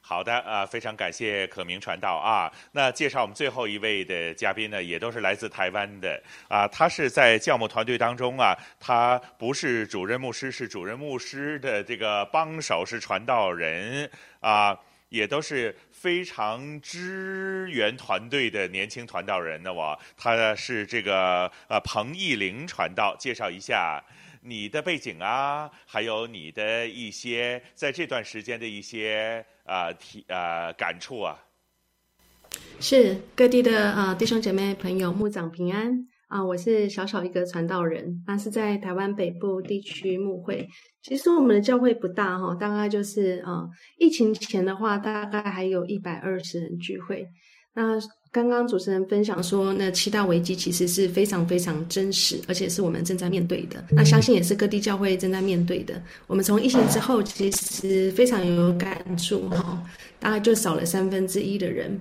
[0.00, 2.52] 好的啊，非常感谢可明传道啊。
[2.72, 6.66] 那介绍我们最后一位的嘉宾呢，也都是来自台湾的啊。
[6.66, 14.78] 他是在教牧团队当中啊，他不是主任牧师，是主任牧师的这个帮手，是传道人啊。
[15.08, 19.70] 也都是非常支援团队的年轻传道人呢。
[19.70, 24.02] 我他是这个呃彭义玲传道，介绍一下
[24.44, 31.38] 你的背景啊，还有你的一些在这段时间的一些啊体啊感触啊。
[32.80, 36.08] 是各地的啊、弟兄姐妹朋友，牧长平安。
[36.26, 40.66] 啊，我是小小一个传道人，那是在台湾北部地区牧会。
[41.02, 47.28] 其实我们的教会不大哈，大概就是啊，疫情前的话，大概还有一百二十人聚会。
[47.74, 48.00] 那
[48.32, 53.84] 刚刚主持人分享说，那七大危机其实是非常非常真实，而且是我们正在面对的。
[53.90, 56.02] 那相信也是各地教会正在面对的。
[56.26, 59.82] 我们从疫情之后，其实非常有感触哈，
[60.18, 62.00] 大概就少了三分之一的人。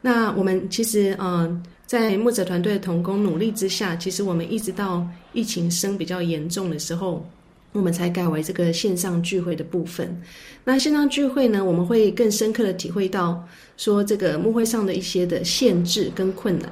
[0.00, 1.62] 那我们其实嗯。
[1.88, 7.26] 在牧者团队的同工努力之下，其实我们一直到疫情升比较严重的时候，
[7.72, 10.20] 我们才改为这个线上聚会的部分。
[10.64, 16.70] 那线上聚会呢，我们会更深刻的体会到说这个牧会上的一些的限制跟困难。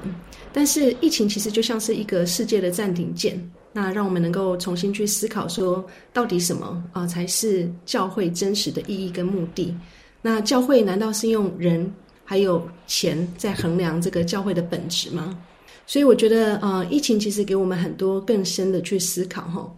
[0.53, 3.39] 但是疫情其实就像是一个世界的暂停键，
[3.73, 9.75] 那让我们能够重新去思考说，到底什么啊才是教会真实的意义跟目的？
[10.23, 11.91] 那教会难道是用人？
[12.29, 15.39] 还有钱在衡量这个教会的本质吗？
[15.87, 19.73] 所以我觉得，呃，疫情其实给我们很多更深的去思考哈。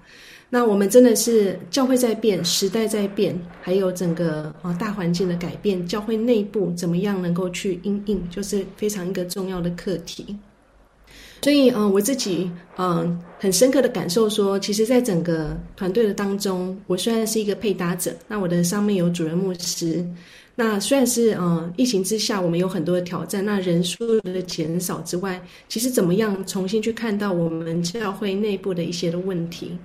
[0.51, 10.37] 那我们真的是教会在变，时代在变，还有整个啊大环境的改变，教会内部怎么样能够去因应，就是非常一个重要的课题。
[11.43, 20.05] 所以，嗯、我自己嗯、很深刻的感受说，其实，在整个团队的当中，我虽然是一个配搭者，那我的上面有主任牧师。
[20.57, 29.79] 那虽然是呃疫情之下，我们有很多的挑战，那人数的减少之外，其实怎么样重新去看到我们教会内部的一些的问题？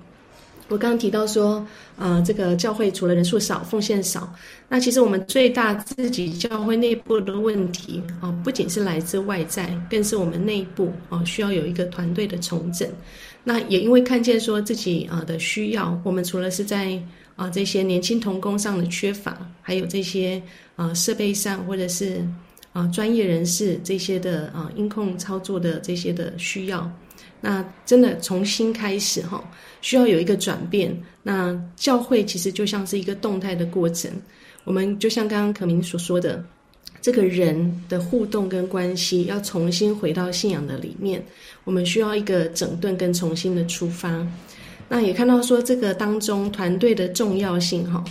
[0.68, 1.64] 我刚刚提到说，
[1.98, 4.32] 呃，这个教会除了人数少，奉献少，
[4.66, 12.88] 那其实我们最大自己教会内部的问题啊，不仅是来自外在，更是我们内部啊，需要有一个团队的重整。
[13.44, 16.98] 那也因为看见说自己啊的需要，我们除了是在
[17.36, 20.42] 啊这些年轻同工上的缺乏，还有这些
[20.76, 22.26] 啊设备上或者是
[22.72, 26.90] 啊专业人士这些的啊音控操作的这些的需要。
[27.46, 29.44] 那真的重新开始哈，
[29.82, 30.98] 需要有一个转变。
[31.22, 34.10] 那教会其实就像是一个动态的过程。
[34.64, 36.42] 我们就像刚刚可明所说的，
[37.02, 41.22] 这个人的互动跟关系要重新回到信仰的里面。
[41.64, 44.26] 我们需要一个整顿跟重新的出发。
[44.88, 48.02] 那也看到说这个当中团队的重要性哈。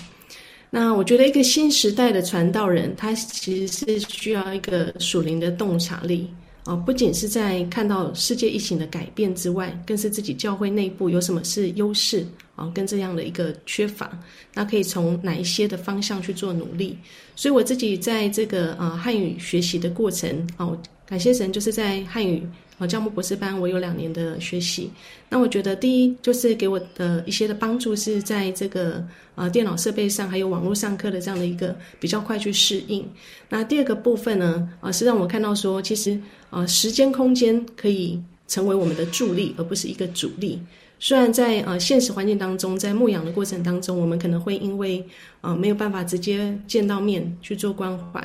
[0.69, 6.31] 那我觉得一个新时代的传道人，他其实是需要一个属灵的洞察力。
[6.65, 14.17] 啊，不仅是在看到世界疫情的改变之外，更是自己教会内部有什么是优势啊，跟这样的一个缺乏，
[14.53, 16.97] 那可以从哪一些的方向去做努力。
[17.35, 20.69] 所以我自己在这个啊汉语学习的过程啊，
[21.05, 22.41] 感谢神，就是在汉语。
[22.79, 24.89] 啊，教牧博士班我有两年的学习，
[25.29, 29.05] 那我觉得第一就是给我的一些的帮助是在这个
[29.35, 33.07] 呃电脑设备上，还有网络上课的这样的一个比较快去适应。
[33.47, 36.19] 那第二个部分呢，啊是让我看到说，其实
[36.53, 40.61] 啊时间空间可以成为我们的助力，而不是一个阻力。
[40.99, 45.03] 虽然在呃现实环境当中，在牧养的过程当中，我们可能会因为
[45.41, 48.23] 啊没有办法直接见到面去做关怀，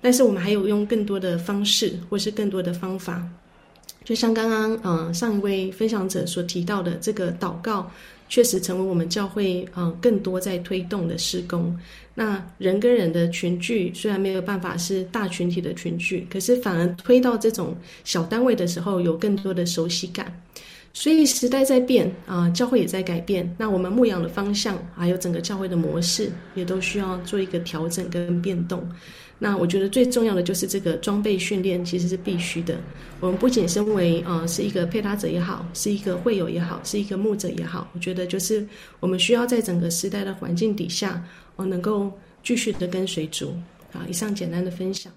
[0.00, 3.26] 但是我们还有用更多的方式，或是更多的方法。
[4.04, 7.90] 就像刚刚呃上一位分享者所提到的，这个祷告
[8.30, 11.78] 确实成为我们教会呃更多在推动的事工。
[12.14, 20.32] 那人跟人的群聚虽然没有办法是大群体的群聚，可是反而推到这种小单位的时候，有更多的熟悉感。
[20.92, 23.48] 所以时代在变啊，教会也在改变。
[23.56, 28.82] 那我们牧养的方向，还有整个教会的模式，也都需要做一个调整跟变动。
[29.42, 32.78] 那我觉得最重要的就是这个装备训练其实是必须的。
[33.18, 38.64] 我们不仅身为呃是一个配搭者也好，是一个会友也好，是一个牧者也好，我觉得就是
[39.00, 41.24] 我们需要在整个时代的环境底下，
[41.56, 42.12] 呃能够
[42.44, 43.54] 继续的跟随主。
[43.92, 45.12] 啊，以上简单的分享。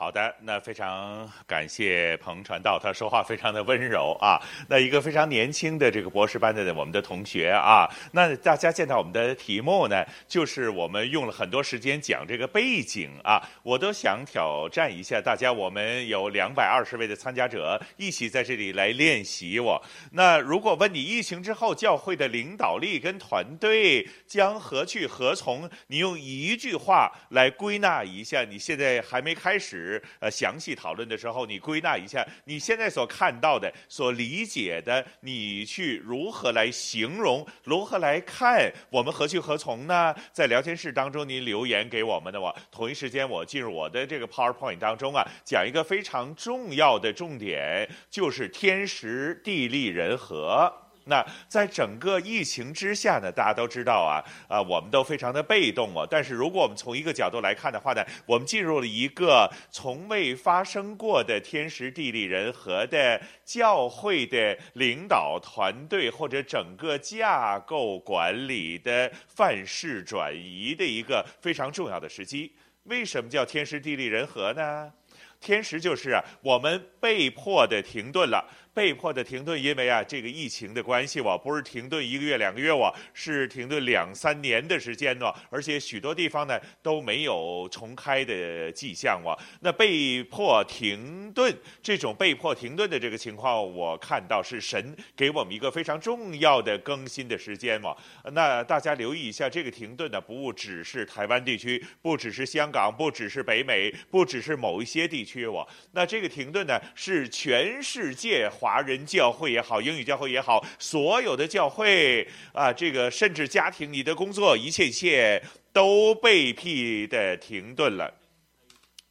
[0.00, 4.40] 好的，那非常感谢彭传道，他说话非常的温柔啊。
[4.66, 15.52] 那一个非常年轻的这个博士班的我们的同学啊，那大家见到我们的题目呢，就是我们用了很多时间讲这个背景啊，我都想挑战一下大家。
[15.52, 19.78] 我们有两百二十位的参加者一起在这里来练习我。
[20.12, 29.89] 那如果问你疫情之后教会的领导力跟团队将何去何从，你用一句话来归纳一下，你现在还没开始。
[30.18, 40.14] 呃，详细讨论的时候，你归纳一下你现在所看到的、所理解的，你去如何来形容、如何来看，我们何去何从呢？
[40.32, 50.70] 在聊天室当中，您留言给我们的话，同一时间我进入我的这个 PowerPoint 当中啊，讲一个非常重要的重点，就是天时地利人和。
[51.10, 56.06] 那在整个疫情之下呢，大家都知道啊，啊，我们都非常的被动啊。
[56.08, 72.54] 但是如果我们从一个角度来看的话呢，我们进入了一个从未发生过的天时地利人和的教会的领导团队或者整个架构管理的范式转移的一个非常重要的时机。
[72.84, 74.92] 为什么叫天时地利人和呢？
[75.40, 78.46] 天时就是啊，我们被迫的停顿了。
[78.72, 85.32] 被迫的停顿，因为啊，这个疫情的关系，我不是停顿一个月两个月，哇是停顿两三年的时间呢。
[85.50, 89.36] 而且许多地方呢都没有重开的迹象哇。
[89.60, 91.52] 那被迫停顿，
[91.82, 97.96] 这种被迫停顿的这个情况，我看到是神给我们一个非常重要的更新的时间哇。
[98.32, 105.66] 那大家留意一下，这个停顿呢，不只是台湾地区，不只是香港，不只是北美，不只是某一些地区哇。
[105.92, 108.48] 那这个停顿呢，是全世界。
[108.60, 115.42] 华人教会也好，英语教会也好，所有的教会啊，这个甚至家庭，你的工作，一切一切
[115.72, 116.62] 都被迫
[117.08, 118.12] 的停顿了。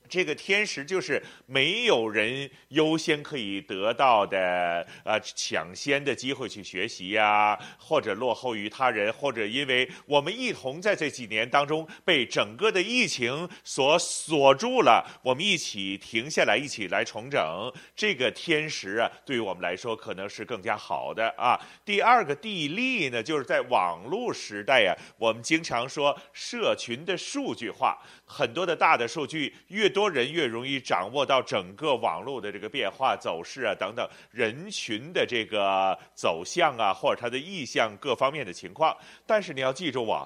[0.10, 17.72] 这个天时就是没有人优先可以得到的，呃，抢先的机会去学习呀，或者落后于他人，或者因为我们一同在这几年当中被整个的疫情所锁住了，我们一起停下来，一起来重整。
[17.96, 21.60] 这个天时啊，对于我们来说可能是更加好的啊。
[21.86, 27.96] 第二个地利呢，就是在网络时代呀，我们经常说社群的数据化，
[28.26, 29.99] 很多的大的数据越多。
[30.00, 38.96] 多人越容易掌握到整个网络的这个变化走势啊等等人群的这个走向啊，或者他的意向各方面的情况。
[39.26, 40.26] 但是你要记住啊，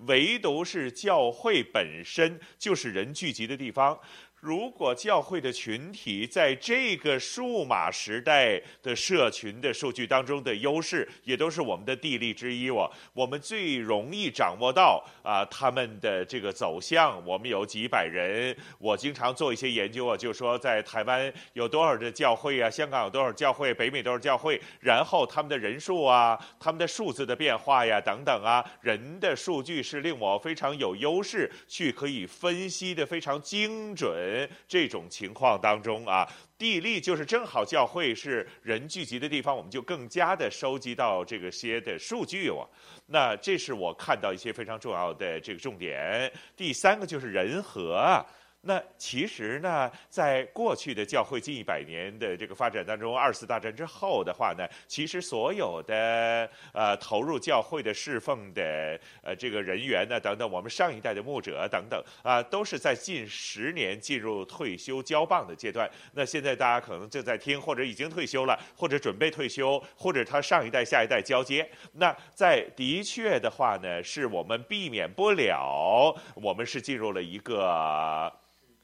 [0.00, 3.98] 唯独是教会本身就是人聚集的地方。
[4.40, 12.88] 如果教会的群体在这个数码时代的社群的数据当中的优势，也都是我们的地利之一哦。
[13.12, 17.20] 我们最容易掌握到啊他们的这个走向。
[17.26, 34.25] 我们有几百人，我经常做一些研究啊，就说在台湾有多少的教会啊，香港有多少教会，北美多少教会，然后他们的人数啊，他们的数字的变化呀等等啊，人的数据是令我非常有优势，去可以分析的非常精准。
[34.26, 42.68] 人这种情况当中啊，地利就是正好教会是人聚集的地方，我们就更加的收集到这个些的数据哦。
[43.06, 46.32] 那这是我看到一些非常重要的这个重点。
[46.56, 48.24] 第三个就是人和。
[48.66, 65.88] 那其实呢，在过去的教会近一百年的这个发展当中，二次大战之后的话呢，其实所有的呃投入教会的侍奉的呃这个人员呢等等，我们上一代的牧者等等啊，都是在近十年进入退休交棒的阶段。
[66.12, 71.70] 那现在大家可能正在听，或者已经退休了，或者准备退休，或者他上一代下一代交接。
[71.92, 78.32] 那在的确的话呢，是我们避免不了，我们是进入了一个。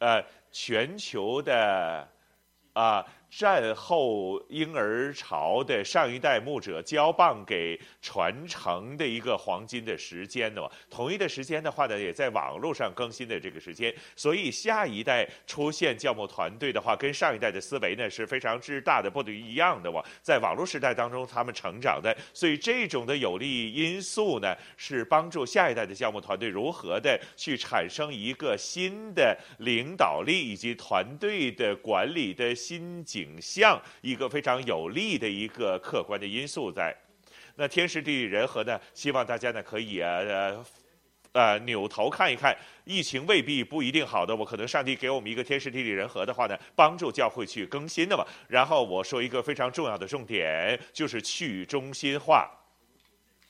[0.03, 2.09] 呃，全球的
[2.73, 3.07] 啊。
[3.35, 10.61] 战后婴儿潮的上一代牧者交棒给传承的一个黄金的时间呢，
[10.91, 36.95] 同一的时间的话呢，也在网络上更新的这个时间，所以下一代出现教牧团队的话，跟上一代的思维呢是非常之大的不一样的哇，在网络时代当中他们成长的，所以这种的有利因素呢，是帮助下一代的教牧团队如何的去产生一个新的领导力以及团队的管理的新影像一个非常有利的一个客观的因素在，
[37.55, 38.81] 那天时地利人和呢？
[38.93, 40.65] 希望大家呢可以呃
[41.33, 48.27] 呃扭头看一看，疫情未必不一定好的，我可能上帝给我们一个天时地利人和的话呢，帮助教会去更新的嘛。
[48.49, 52.51] 然后我说一个非常重要的重点，就是去中心化，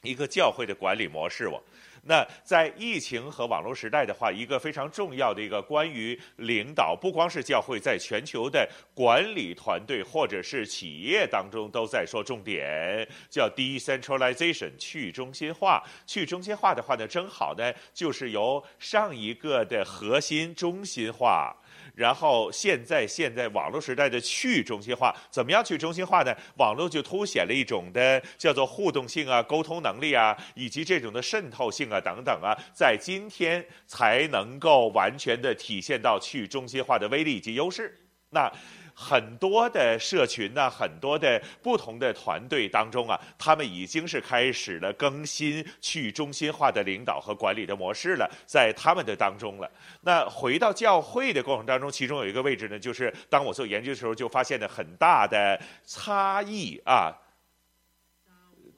[0.03, 1.63] 一个教会的管理模式我。
[2.05, 15.81] 那在疫情和网络时代的话，一个非常重要的一个关于领导，不光是教会，在全球的管理团队或者是企业当中都在说重点，叫 decentralization 去中心化。
[16.05, 21.57] 去中心化的话呢，正好呢就是由上一个的核心中心化。
[21.95, 26.35] 然后现在现在网络时代的去中心化，怎么样去中心化呢？
[26.57, 37.99] 网络就凸显了一种的叫做互动性啊、沟通能力啊，以及这种的渗透性啊等等啊，在今天才能够完全的体现到去中心化的威力以及优势。
[38.31, 38.53] 那。
[39.03, 49.69] 很多的社群呢，很多的不同的团队当中啊，他们已经是开始了更新去中心化的领导和管理的模式了，在他们的当中了。
[50.03, 57.13] 那回到教会的过程当中，其中有一个位置呢，就是当我做研究的时候，就发现了很大的差异啊。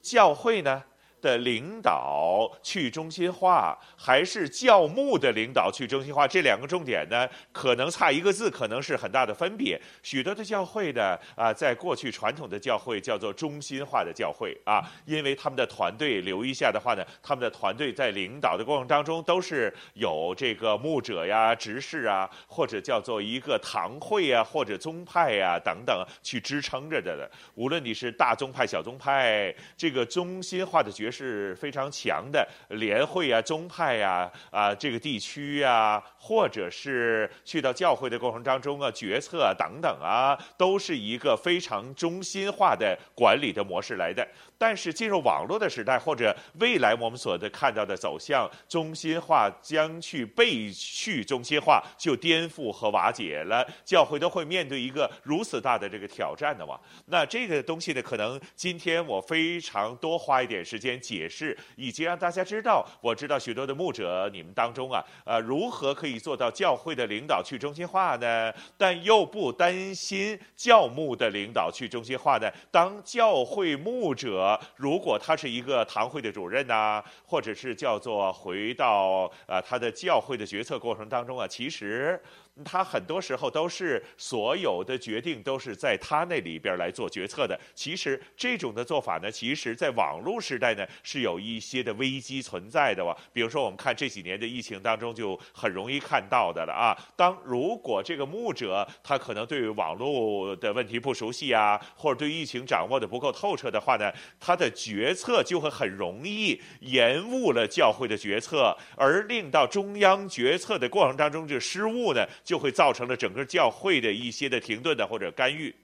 [0.01, 0.83] 教会呢，
[1.25, 9.81] 的领导去中心化，还是教牧的领导去中心化，这两个重点呢，可能差一个字，可能是很大的分别。
[10.03, 27.27] 许多的教会的啊，在过去传统的教会叫做中心化的教会啊，因为他们的团队留意一下的话呢，他们的团队在领导的过程当中都是有这个牧者呀、执事啊，或者叫做一个堂会啊，或者宗派呀等等去支撑着的。
[27.55, 31.14] 无论你是大宗派、小宗派，这个中心化的角色。
[31.15, 44.27] 是非常强的联会啊、宗派呀、啊、啊这个地区啊，或者是去到教会的过程当中啊，决策啊等等啊，都是一个非常中心化的管理的模式来的。
[44.57, 53.67] 但是进入网络的时代，或者未来我们所的看到的走向，中心化将去被去中心化，就颠覆和瓦解了。
[53.83, 56.79] 教会都会面对一个如此大的这个挑战的嘛？
[57.07, 68.53] 那这个东西呢，可能今天我非常多花一点时间解释，以及让大家知道，我知道许多的牧者你们当中啊，呃，如何可以做到教会的领导去中心化呢？
[68.77, 72.49] 但又不担心教牧的领导去中心化呢？
[72.71, 74.44] 当教会牧者。
[74.75, 82.21] 如果他是一个堂会的主任呐、或者是叫做回到啊他的教会的决策过程当中啊，其实
[82.63, 87.59] 他很多时候都是所有的决定都是在他那里边来做决策的。
[87.73, 93.13] 其实这种的做法呢，其实在网络时代呢是有一些的危机存在的哇。
[93.33, 96.95] 比如说我们看这几年的疫情当中，就很容易看到的了啊。
[97.17, 112.25] 当如果这个牧者他可能对于网络的问题不熟悉啊，或者对疫情掌握的不够透彻的话呢，他的决策就会很容易延误了教会的决策，而令到中央决策的过程当中就失误呢。
[112.45, 115.75] 就会造成了整个教会的一些的停顿的或者干预。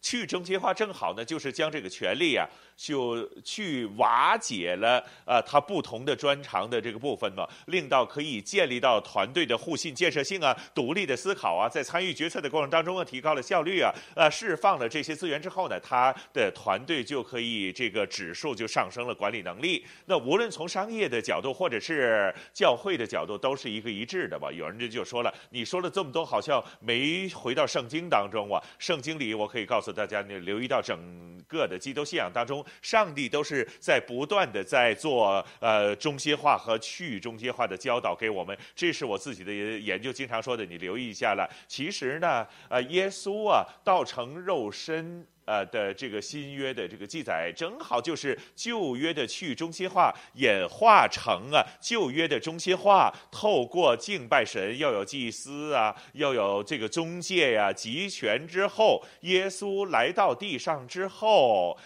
[0.00, 2.48] 去中心化正好呢，就是将这个权力啊。
[2.76, 19.84] 就去瓦解了呃，他不同的专长的这个部分嘛，令到可以建立到团队的互信、建设性啊、独立的思考啊，在参与决策的过程当中啊，提高了效率啊，呃，释放了这些资源之后呢，他的团队就可以这个指数就上升了，管理能力。
[20.06, 24.50] 那无论从商业的角度或者是教会的角度，都是一个一致的吧？
[24.50, 28.60] 有人就就说了，你说了这么多，好像没回到圣经当中啊。
[28.78, 30.98] 圣经里我可以告诉大家，你留意到整
[31.46, 32.63] 个的基督信仰当中。
[32.82, 41.48] 上帝都是在不断的在做呃中心化和去中心化的教导给我们，这是我自己的研究经常说的，你留意一下了。
[41.66, 61.76] 其实呢，呃，耶稣啊，道成肉身呃的这个新约的这个记载，正好就是旧约的去中心化演化成啊旧约的中心化，透过敬拜神要有祭司啊，要有这个中介呀、啊，集权之后，耶稣来到地上之后。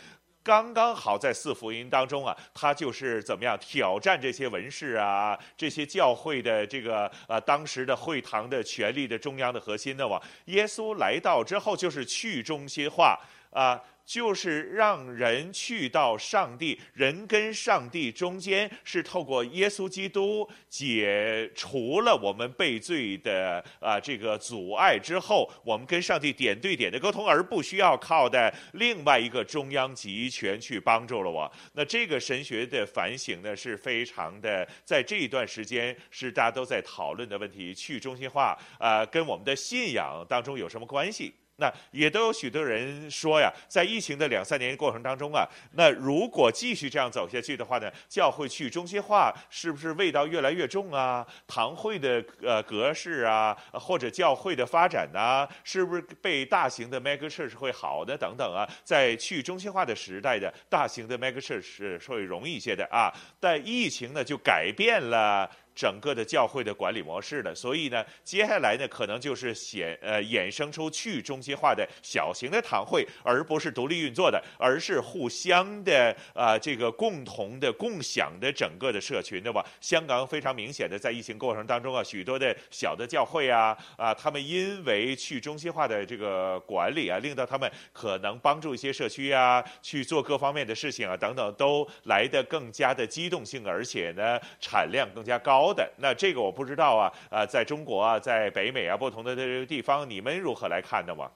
[0.48, 10.18] 刚刚好在四福音当中啊，他就是怎么样挑战这些文士啊，这些教会的这个呃当时的会堂的权力的中央的核心的哇。
[10.46, 13.20] 耶稣来到之后就是去中心化
[13.52, 13.78] 啊。
[14.08, 31.52] 就是让人去到上帝，人跟上帝中间是透过耶稣基督解除了我们被罪的啊这个阻碍之后，我们跟上帝点对点的沟通，而不需要靠的另外一个中央集权去帮助了我。
[31.74, 41.34] 那这个神学的反省呢，是非常的，在这一段时间是大家都在讨论的问题，去中心化啊，跟我们的信仰当中有什么关系？
[41.60, 51.26] 那也都有许多人说呀，在疫情的两三年过程当中啊，那如果继续这样走下去的话呢，教会去中心化是不是味道越来越重啊？
[51.48, 58.64] 堂会的呃格式啊，或者教会的发展呐、是不是被大型的 mega church 会好的等等啊？
[58.84, 65.50] 在去中心化的时代的大型的 mega church 是会容易一些的啊，但疫情呢就改变了。
[65.78, 79.64] 整个的教会的管理模式的，所以呢，接下来呢，可能就是显呃衍生出去中心化的小型的堂会，而不是独立运作的，而是互相的啊、这个共同的共享的整个的社群，对吧？
[79.80, 95.67] 香港非常明显的在疫情过程当中啊，许多的小的教会啊啊，他们因为去中心化的这个管理啊，令到他们可能帮助一些社区啊去做各方面的事情啊等等，都来得更加的机动性，而且呢产量更加高。
[95.96, 101.30] 那这个我不知道啊，呃，在中国啊，在北美啊，不同的这个地方，你们如何来看的吗？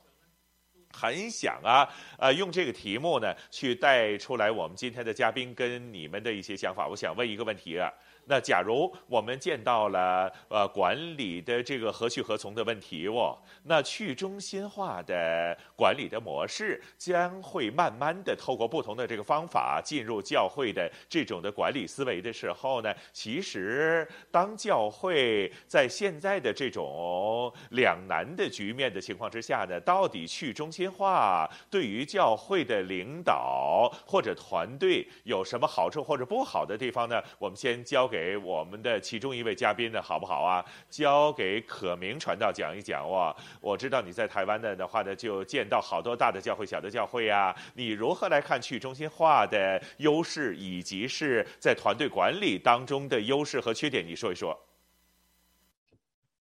[0.93, 6.87] 很想啊，呃，用这个题目呢，去带出来我们今天的嘉宾跟你们的一些想法。
[6.87, 7.93] 我想问一个问题啊。
[8.27, 37.21] 那假如我们见到了呃管理的这个何去何从的问题哦，那去中心化的管理的模式将会慢慢的透过不同的这个方法进入教会的这种的管理思维的时候呢，其实当教会在现在的这种两难的局面的情况之下呢，到底去中心化对于教会的领导或者团队有什么好处或者不好的地方呢？
[37.41, 38.12] 我们先交。
[38.13, 40.63] 给我们的其中一位嘉宾呢，好不好啊？
[40.91, 43.35] 交给可明传道讲一讲哇！
[43.59, 47.57] 我知道你在台湾的的话呢，就见到好多大的教会、小的教会呀。
[47.75, 54.07] 你如何来看去中心化的优势，以及是在团队管理当中的优势和缺点？
[54.07, 54.61] 你说一说。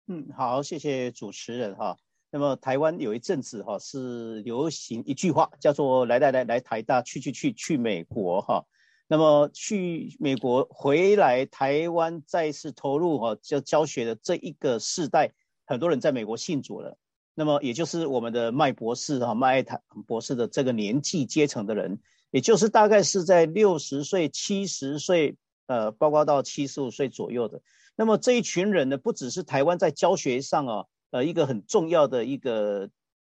[0.08, 1.96] 嗯，好，谢谢主持人哈。
[2.32, 8.64] 那么台湾有一阵子哈是流行一句话，叫做“来来来来台大，去去去去美国”哈。
[9.12, 15.32] 那么去美国回来，台湾再次投入哈教教学的这一个世代，
[15.66, 16.96] 很多人在美国信主了。
[17.34, 21.98] 那么也就是我们的麦博士哈麦爱堂博士的这个年纪阶层的人，
[22.30, 25.36] 也就是大概是在六十岁、七十岁，
[25.66, 27.61] 呃，包括到七十五岁左右的。
[27.96, 32.88] 那么这一群人呢，不只是台湾在教学上啊，呃，一个很重要的一个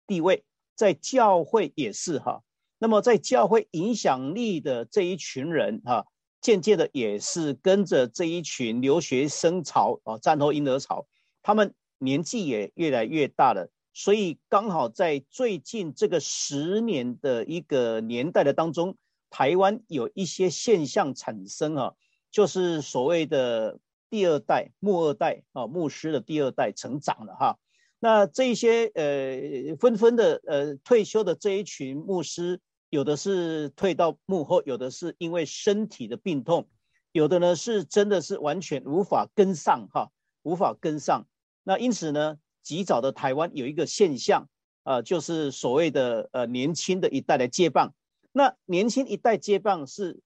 [0.08, 2.42] 地位，在教会也是哈。
[2.80, 6.06] 那么，在教会影响力的这一群人，哈，
[6.42, 11.08] 渐渐的也是跟着这一群留学生潮啊，战后婴儿潮，
[11.42, 18.96] 他们年纪也越来越大了，所以刚好在最近这个十年的一个年代的当中，
[19.32, 21.94] 台湾有一些现象产生啊，
[22.30, 27.58] 就是所谓的第二代牧二代啊，牧师的第二代成长了哈。
[28.00, 36.68] 那这些呃纷纷的呃退休的这一群牧师，有的是退到幕后，有的是因为身体的病痛，
[37.12, 40.10] 有的呢是真的是完全无法跟上哈，
[40.44, 41.26] 无法跟上。
[41.64, 44.48] 那因此呢，及早的台湾有一个现象、
[44.84, 47.94] 呃，就是所谓的呃年轻的一代来接棒。
[48.32, 50.20] 那年轻一代接棒是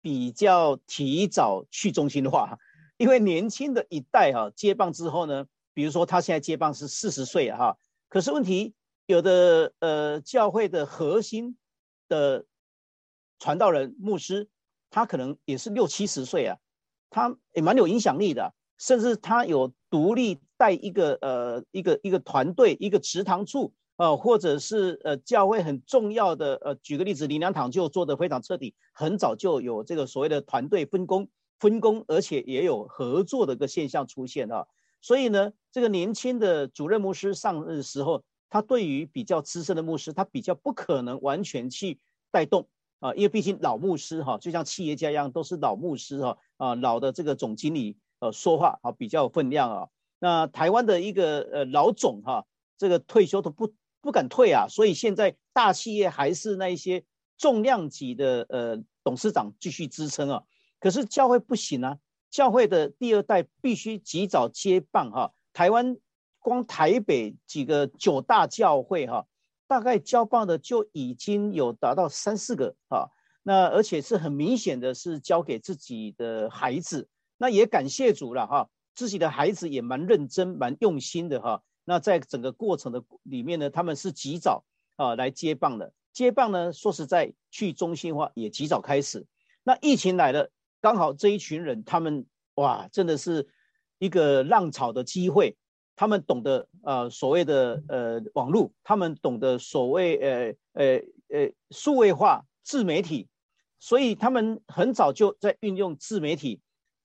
[0.00, 2.58] 比较提早去中心化，
[2.96, 5.46] 因为年轻的一代哈、接棒之后呢。
[5.74, 7.78] 比如说，他现在接棒是四十岁啊，哈，
[8.10, 8.74] 可是问题
[9.06, 11.56] 有的呃，教会的核心
[12.12, 12.44] 的
[13.38, 14.46] 传道人牧师，
[14.90, 16.58] 他可能也是六七十岁啊，
[17.08, 34.66] 他也蛮有影响力的，甚至他有独立带一个呃一个一个团队一个植堂处、呃，或者是呃教会很重要的呃，举个例子，灵粮堂就做得非常彻底，很早就有这个所谓的团队分工分工，而且也有合作的一个现象出现啊。
[35.00, 38.22] 所以呢，这个年轻的主任牧师上任时候，
[38.52, 41.98] 他对于比较资深的牧师，他比较不可能完全去
[42.30, 42.68] 带动
[43.00, 49.88] 啊，因为毕竟老牧师哈，就像企业家一样，都是老牧师哈啊，老的这个总经理呃说话啊比较有分量啊。
[50.18, 52.44] 那台湾的一个呃老总哈，
[52.76, 53.72] 这个退休都不
[54.02, 57.02] 不敢退啊，所以现在大企业还是那一些
[57.38, 60.42] 重量级的呃董事长继续支撑啊，
[60.78, 61.96] 可是教会不行啊。
[62.30, 65.96] 教会的第二代必须及早接棒哈，台湾
[66.42, 69.24] 光台北几个九大教会哈，
[69.66, 73.08] 大概交棒的就已经有达到三四个哈，
[73.42, 84.64] 那而且是很明显的是交给自己的孩子，那也感谢主了哈，自己的孩子也蛮认真蛮用心的哈，那在整个过程的里面呢，他们是及早
[84.96, 89.24] 啊来接棒的，接棒呢说实在去中心化也及早开始，
[89.62, 90.50] 那疫情来了。
[90.80, 92.26] 刚好这一群人，他们
[92.56, 93.48] 哇，真的是
[94.00, 95.56] 一个浪潮的机会。
[95.94, 100.96] 他们懂得呃所谓的呃网络，他们懂得所谓呃呃
[101.28, 103.28] 呃数位化自媒体，
[103.78, 106.60] 所以他们很早就在运用自媒体，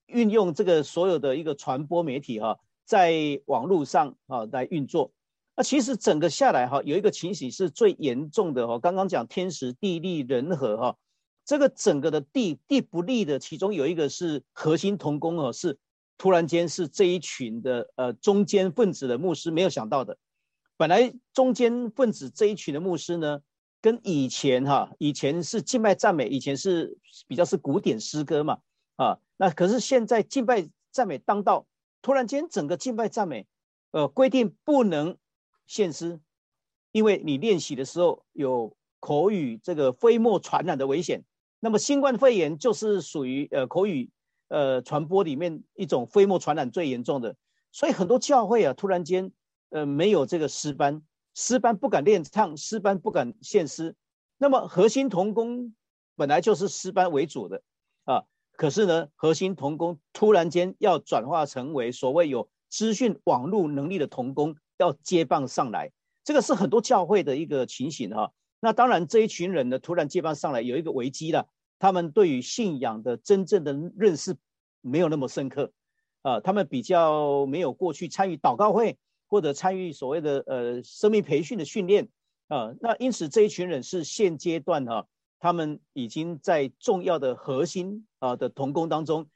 [0.06, 5.12] 运用这个所有的一个传播媒体哈、在网络上啊来运作。
[5.56, 10.96] 那其实整个下来哈、有一个情形是最严重的哈、刚刚讲天时地利人和哈、
[11.44, 15.76] 这个整个的地地不利的，其中有一个是核心同工哦，是
[16.18, 20.18] 突然间是这一群的呃中间分子的牧师没有想到的。
[20.76, 23.40] 本来中间分子这一群的牧师呢，
[23.80, 28.58] 跟以前哈，以前是敬拜赞美，以前是比较是古典诗歌嘛
[28.96, 31.66] 啊，那可是现在敬拜赞美当道，
[32.02, 33.46] 突然间整个敬拜赞美
[33.92, 35.16] 呃规定不能
[35.66, 36.20] 献诗，
[36.92, 41.22] 因为你练习的时候有口语这个飞沫传染的危险。
[41.60, 44.10] 那么新冠肺炎就是属于呃口语
[44.48, 47.36] 呃传播里面一种飞沫传染最严重的，
[47.72, 49.32] 所以很多教会啊突然间
[49.70, 51.02] 呃没有这个诗班，
[51.34, 53.94] 诗班不敢练唱，诗班不敢献诗。
[54.36, 55.74] 那么核心童工
[56.16, 57.62] 本来就是诗班为主的
[58.04, 65.90] 啊，可是呢核心童工突然间要转化成为所谓有资讯网络能力的童工要接棒上来，
[66.24, 71.48] 这个是很多教会的一个情形哈、那当然，这一群人呢，突然接棒上来，有一个危机了。
[71.78, 74.36] 他们对于信仰的真正的认识
[74.80, 75.72] 没有那么深刻，
[76.22, 82.08] 啊，他们比较没有过去参与祷告会或者参与所谓的呃生命培训的训练，
[82.48, 85.06] 啊，那因此这一群人是现阶段哈、啊，
[85.38, 89.28] 他们已经在重要的核心啊的同工当中，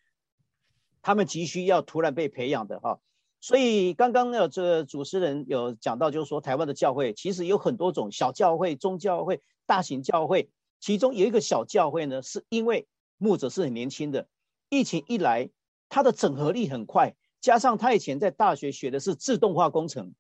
[1.03, 2.99] 他们急需要突然被培养的哈。
[3.41, 10.49] 所以刚刚呢，这主持人有讲到，就是说台湾的教会其实有很多种小教会、中教会、大型教会，
[10.83, 14.27] 其中有一个小教会呢，是因为牧者是很年轻的，
[14.69, 15.49] 疫情一来，
[15.89, 20.13] 他的整合力很快，加上他以前在大学学的是自动化工程，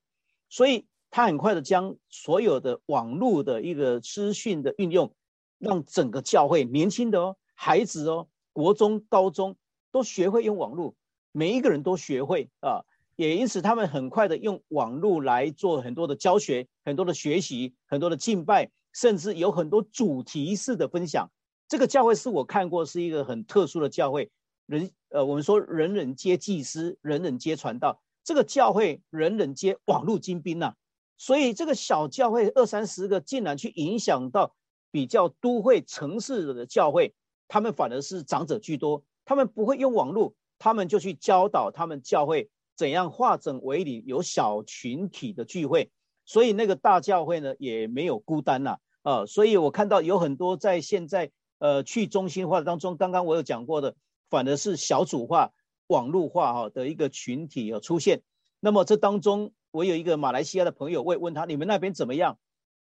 [0.48, 5.12] 所以他很快的将所有的网络的一个资讯的运用，
[5.58, 9.56] 让整个教会年轻的哦孩子哦，国中、高中
[9.90, 10.94] 都学会用网络，
[11.32, 12.84] 每一个人都学会啊。
[13.16, 21.30] 也因此，他们很快的用网络来做很多的教学、很多的学习、很多的敬拜，甚至有很多主题式的分享。
[21.68, 24.30] 这个教会是我看过是一个很特殊的教会，
[24.66, 28.02] 人呃，我们说人人皆祭司，人人皆传道。
[28.24, 30.74] 这个教会人人皆网络精兵呐、啊，
[31.18, 34.54] 所以这个小教会二三十个，竟然去影响到
[34.90, 37.14] 比较都会城市的教会，
[37.48, 42.50] 他们反而是长者居多，他们不会用网络，他们就去教导他们教会。
[42.74, 45.90] 怎样化整为零，有小群体的聚会，
[46.24, 53.94] 所以那个大教会呢也没有孤单呐啊，所以我看到有很多在现在呃去中心化当中，刚刚我有讲过的，
[54.30, 55.52] 反而是小组化、
[55.88, 58.22] 网络化哈的一个群体有出现。
[58.60, 62.38] 那么这当中，我有一个马来西亚的朋友，我也问他，你们那边怎么样？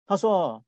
[0.07, 0.65] 他说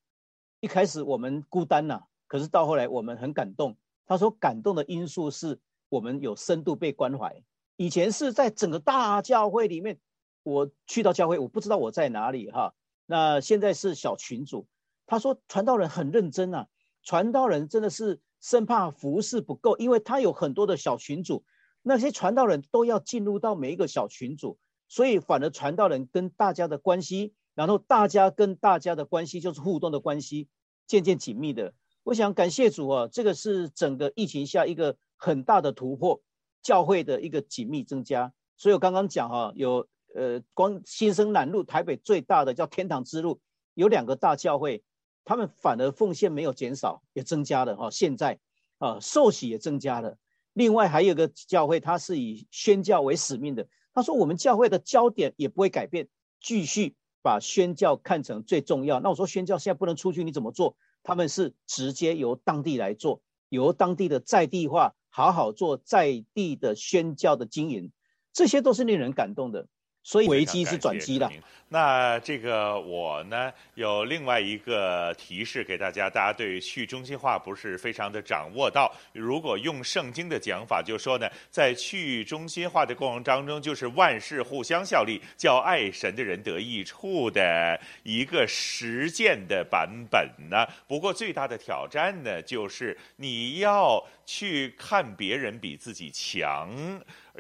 [0.61, 3.77] 一开始我们孤单呐，可是到后来我们很感动。
[4.07, 5.59] 他说感动的因素是
[5.89, 7.43] 我们有深度被关怀。
[7.77, 9.99] 以前是在整个大教会里面，
[10.47, 12.73] 我去到教会，我不知道我在哪里哈。
[13.05, 14.67] 那现在是小群组。
[15.05, 16.69] 他说传道人很认真啊，
[17.03, 21.45] 传道人真的是生怕服事不够，因为他有很多的小群组，
[21.83, 24.57] 那些传道人都要进入到每一个小群组，
[24.89, 30.49] 所以反而传道人跟大家的关系，然后大家跟大家的关系就是互动的关系，
[30.87, 31.75] 渐渐紧密的。
[32.05, 36.23] 我想感谢主啊，这个是整个疫情下一个很大的突破。
[36.63, 39.87] 教会的一个紧密增加，所以我刚刚讲哈，有
[40.17, 43.39] 呃，光新生南路台北最大的叫天堂之路，
[43.75, 44.83] 有两个大教会，
[45.25, 47.91] 他们反而奉献没有减少，也增加了哈。
[47.91, 48.39] 现在
[48.79, 50.17] 啊，受洗也增加了。
[50.55, 53.69] 另外还有个教会，它是以宣教为使命的。
[53.93, 56.09] 他说我们教会的焦点也不会改变，
[56.41, 59.01] 继续把宣教看成最重要。
[59.01, 60.77] 那我说宣教现在不能出去，你怎么做？
[61.03, 64.95] 他们是直接由当地来做，由当地的在地化。
[65.09, 67.91] 好好做在地的宣教的经营，
[68.35, 69.67] 这些都是令人感动的。
[70.07, 71.29] 所以危机是转机的。
[71.69, 78.95] 那这个我呢，有另外一个提示给大家，大家对去中心化不是非常的掌握到。
[79.13, 90.65] 如果用圣经的讲法，就说呢，在去中心化的过程当中，就是万事互相效力，叫爱神的人得益处的一个实践的版本呢。
[90.87, 96.71] 不过最大的挑战呢，就是你要去看别人比自己强，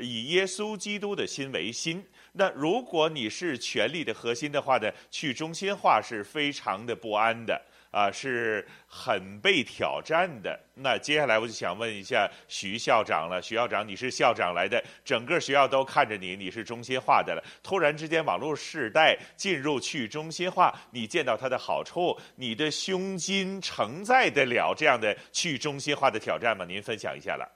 [0.01, 2.05] 以耶稣基督的心为心。
[2.39, 7.59] 那如果你是权力的核心的话呢，去中心化是非常的不安的
[7.91, 10.61] 啊，是很被挑战的。
[10.75, 17.43] 那接下来我就想问一下徐校长了，徐校长，你是校长来的，整个学校都看着你，你是中心化的了。
[17.63, 26.67] 突然之间，网络时代进入去中心化，你见到它的好处，你的胸襟承载得了这样的去中心化的挑战吗？
[26.67, 27.51] 您分享一下了。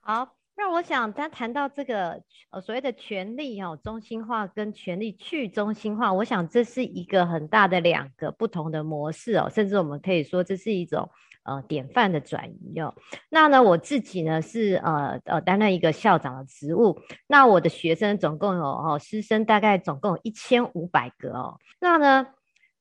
[0.00, 0.41] 好。
[0.64, 11.10] 那我想，他谈到这个呃所谓的权力哦中心化跟权力去中心化，我想这是一个很大的两个不同的模式哦，甚至我们可以说这是一种
[11.42, 12.94] 呃典范的转移哦。
[13.28, 16.96] 那呢，我自己呢是呃呃担任一个校长的职务，
[17.26, 22.28] 那我的学生总共有哦师生大概总共有一千五百个哦，那呢。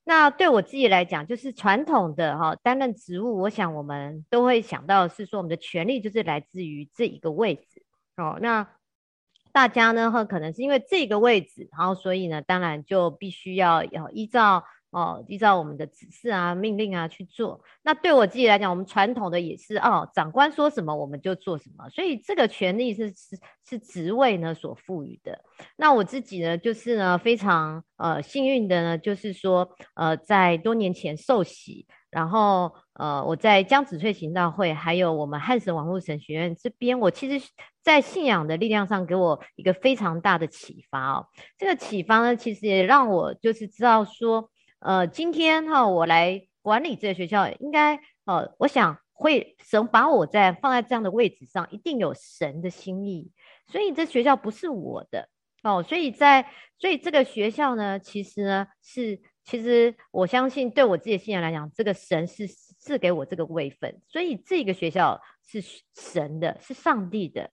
[0.03, 7.70] 那对我自己来讲，就是传统的哈担任职务，我想我们都会想到是说，我们的权力就是来自于这一个位置
[8.21, 8.39] 哦。
[8.41, 8.67] 那
[9.51, 14.63] 大家呢，可能是因为这个位置，然后所以呢，当然就必须要要依照。
[14.91, 17.61] 哦，依照我们的指示啊、命令啊去做。
[17.81, 21.89] 那对我自己来讲，我们传统的也是哦，长官说什么我们就做什么。
[21.89, 25.39] 所以这个权力是是是职位呢所赋予的。
[25.77, 29.65] 那我自己呢，就是呢非常呃幸运的呢，就是说
[29.95, 37.47] 呃在多年前受洗，然后呃我在江子翠行道会，还有我们汉神网络神学院这边，我其实
[37.81, 41.25] 在信仰的力量上给我一个非常大的启发哦。
[41.57, 44.51] 这个启发呢，其实也让我就是知道说。
[44.81, 53.31] 呃，今天哈，我来管理这个学校，应该呃，我想会神把我在放在这样的位置上，一定有神的心意。
[53.67, 55.29] 所以这学校不是我的
[55.61, 56.47] 哦，所以在
[56.79, 65.63] 所以这个学校呢，其实呢是，其实我相信对我自己的信仰来讲，这个神是赐给我这个位分，所以这个学校是
[65.93, 67.51] 神的，是上帝的。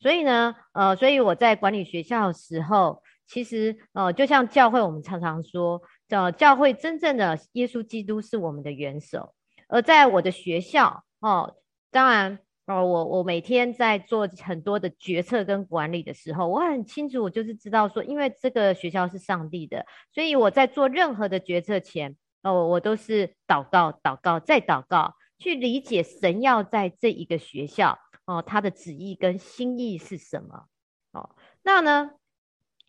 [0.00, 5.82] 所以呢，呃，所以我在管理学校的时候，其实呃，就像教会，我们常常说。
[6.12, 9.32] 呃，教会真正的耶稣基督是我们的元首，
[9.66, 11.56] 而在我的学校哦，
[11.90, 30.66] 当然哦，我我每天在做很多的决策跟管理的时候，我很清楚，我就是知道说，因为这个学校是上帝的，所以我在做任何的决策前，哦，我都是祷告、祷告再祷告，去理解神要在这一个学校哦，他的旨意跟心意是什么
[31.12, 31.30] 哦，
[31.62, 32.10] 那呢？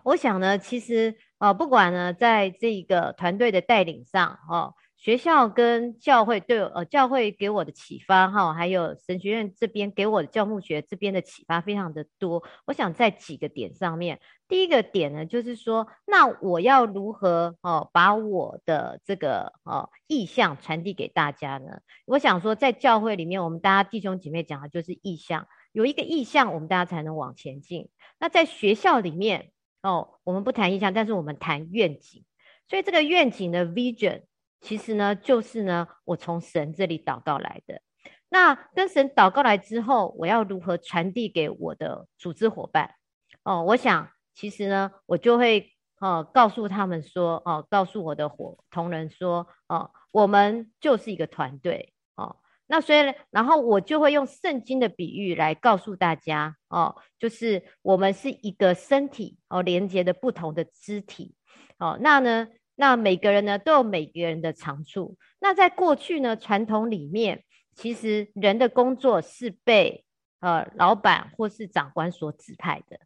[0.03, 12.41] 我想呢，其实呃，不管呢，在这个团队的带领上，哦，学校跟教会对呃，教会给我的启发哈，还有神学院这边给我的教牧学这边的启发非常的多。
[12.65, 21.81] 我想在几个点上面，第一个点呢，就是说，那我要如何哦，把我的这个哦意向传递给大家呢？
[22.05, 25.45] 我想说，在教会里面，我们大家弟兄姐妹讲的就是意向。
[25.73, 27.89] 有一个意向，我们大家才能往前进。
[28.17, 29.49] 那在学校里面
[29.83, 32.25] 哦，我们不谈意向，但是我们谈愿景。
[32.67, 34.23] 所以这个愿景的 vision，
[34.61, 37.81] 其实呢，就是呢，我从神这里祷告来的。
[38.29, 42.95] 那跟神祷告来之后，我要如何传递给我的组织伙伴？
[43.43, 51.93] 哦，我想其实呢，我就会哦告诉他们说，哦，告诉我的伙同仁说，哦，我们就是一个团队。
[52.15, 52.37] 哦，
[52.73, 61.35] 那所以，然后我就会用圣经的比喻来告诉大家，哦，就是我们是一个身体，哦，连接的不同的肢体。
[61.77, 65.15] 哦，那呢，那每个人呢都有每个人的长处。
[65.39, 67.43] 那在过去呢，传统里面，
[67.75, 70.03] 其实人的工作是被
[70.39, 72.99] 呃老板或是长官所指派的。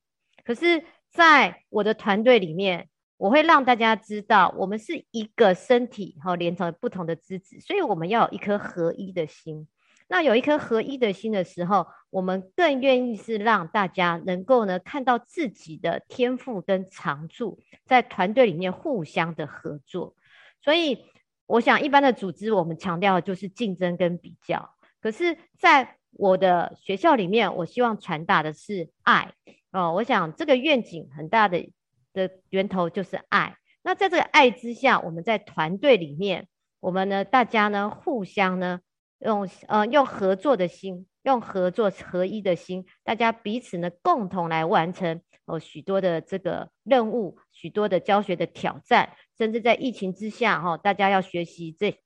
[0.45, 2.87] 可是，在我的团队里面，
[3.17, 9.67] 我会让大家知道，我们是一个身体，哈、哦，连成不同的肢体，所以我们要有一颗合一的心。
[10.09, 20.15] 那有一颗合一的心的时候，我们更愿意是让大家能够呢看到自己的天赋跟长处，在团队里面互相的合作。
[20.61, 21.05] 所以，
[21.45, 24.75] 我想一般的组织，我们强调的就是竞争跟比较。
[25.01, 29.33] 可是，在我的学校里面，我希望传达的是爱
[29.71, 29.91] 哦。
[29.93, 31.69] 我想这个愿景很大的
[32.17, 33.55] 的源头就是爱。
[33.83, 36.47] 那在这个爱之下，我们在团队里面，
[36.81, 38.81] 我们呢大家呢互相呢。
[39.19, 51.97] 用呃用合作的心，用合作合一的心，大家彼此呢共同来完成哦、许多的这个任务，许多的教学的挑战，甚至在疫情之下哈、哦，大家要学习这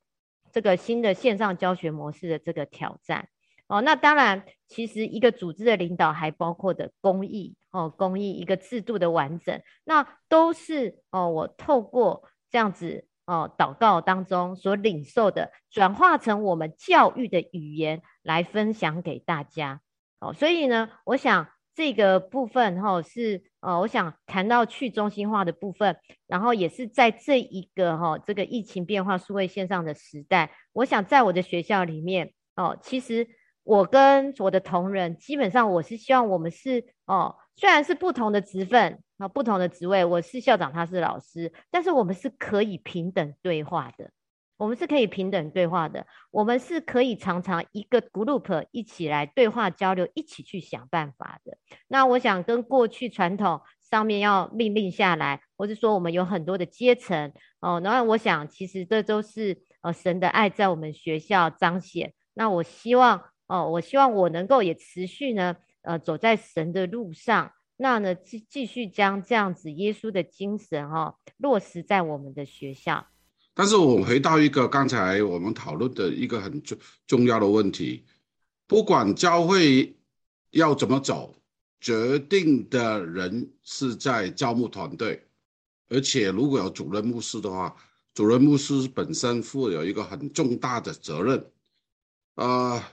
[0.54, 3.28] 这个新的线上教学模式的这个挑战
[3.68, 3.82] 哦。
[3.82, 13.08] 那当然，其实一个组织的领导还包括的公益哦，公益一个制度的完整，那都是哦我透过这样子。
[13.28, 19.80] 哦，祷告当中所领受的，转化成我们教育的语言来分享给大家。
[20.20, 25.96] 哦，所以呢，我想这个部分哈、哦、是，呃、哦，我想谈到去中心化的部分，
[26.28, 33.26] 然后也是在这一个哈、哦、这个疫情变化数位线上的时代，我想在我的学校里面，哦，其实
[33.64, 39.02] 我跟我的同仁，基本上我是希望我们是哦，虽然是不同的职分。
[39.22, 44.10] 啊，不同的职位，我是校长，他是老师，但是我们是可以平等对话的，
[44.58, 51.56] 我们是可以平等对话的，我们是可以常常一个 group 一起来对话交流，一起去想办法的。
[51.88, 62.12] 那我想跟过去传统上面要命令下来，或是说我们有很多的阶层哦，然后我想其实这都是呃神的爱在我们学校彰显。
[62.34, 67.52] 那我希望哦，我希望我能够也持续呢，呃，走在神的路上。
[67.78, 73.08] 那呢，继继续将这样子耶稣的精神哈、哦、落实在我们的学校。
[73.56, 76.78] 但是我回到一个刚才我们讨论的一个很重
[77.08, 78.06] 重要的问题，
[78.68, 79.98] 不管教会
[80.52, 81.36] 要怎么走，
[81.80, 85.26] 决定的人是在教牧团队，
[85.90, 87.76] 而且如果有主任牧师的话，
[88.14, 91.52] 主任牧师本身负有一个很重大的责任，
[92.36, 92.84] 呃。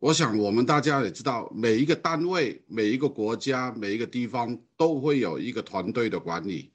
[0.00, 6.70] 我想，我们大家也知道，每一个单位、每一个国家、每一个地方都会有一个团队的管理，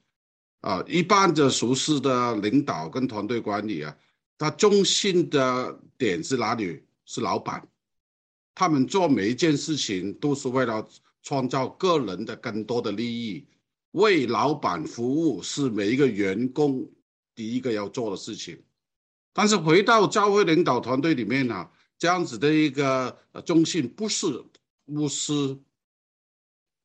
[0.60, 3.96] 啊，一般的熟悉的领导跟团队管理啊，
[4.36, 6.82] 他中心的点是哪里？
[7.06, 7.66] 是老板，
[8.54, 10.86] 他们做每一件事情都是为了
[11.22, 13.46] 创造个人的更多的利益，
[13.92, 16.86] 为老板服务是每一个员工
[17.34, 18.58] 第一个要做的事情。
[19.32, 21.68] 但是回到教会领导团队里面呢、
[22.04, 24.44] 这样子的一个中心不是
[24.84, 25.58] 牧师，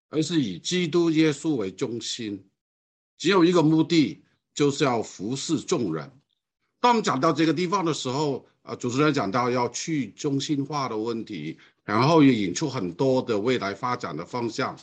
[0.07, 2.41] 而是以基督耶稣为中心，
[3.17, 6.09] 只有一个目的，就是要服侍众人。
[6.79, 14.79] 当我们讲到这个地方的时候，啊，主持人讲到要去中心化的问题，然后也引出很多的未来发展的方向。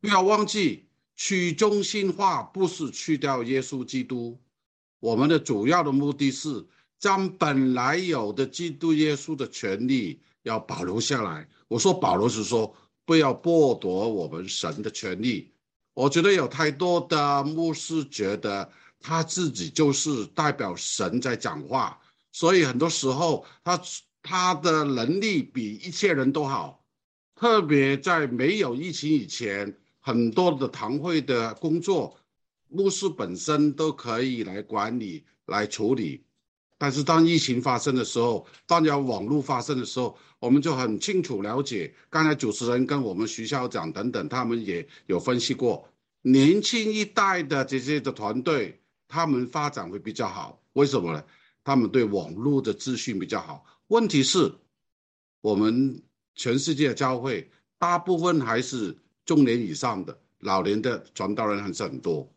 [0.00, 0.84] 不要忘记，
[1.16, 4.38] 去中心化不是去掉耶稣基督，
[5.00, 6.64] 我们的主要的目的是。
[6.98, 11.48] 将本来有的基督耶稣的权利要保留下来。
[11.68, 12.74] 我说保留是说
[13.04, 15.52] 不要剥夺我们神的权利。
[15.94, 18.70] 我觉得有太多的牧师觉得
[19.00, 21.98] 他自己就是代表神在讲话，
[22.32, 23.80] 所以很多时候他
[24.22, 26.84] 他的能力比一切人都好。
[27.34, 32.18] 特别在没有疫情以前，很多的堂会的工作，
[32.68, 36.24] 牧师本身都可以来管理来处理。
[36.78, 41.92] 但是当疫情发生的时候，当然网络发生的时候，我们就很清楚了解。
[42.08, 45.86] 刚才主持人跟我们徐校长等等，他们也有分析过，
[46.22, 50.62] 年轻一代的这些的团队，他们发展会比较好。
[50.74, 51.24] 为什么呢？
[51.64, 53.64] 他们对网络的资讯比较好。
[53.88, 54.50] 问题是，
[55.40, 56.00] 我们
[56.36, 62.30] 全世界的教会大部分还是中年以上的老年的传道人还是很多。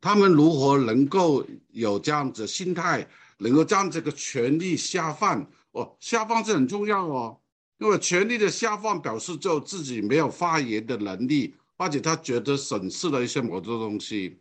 [0.00, 3.06] 他们如何能够有这样子心态，
[3.42, 5.44] 能够将这个权力下放？
[5.72, 7.38] 哦，下放是很重要哦，
[7.78, 14.38] 因为权力的下放表示就自己没有发言的能力，或者他觉得审视了一些某种东西。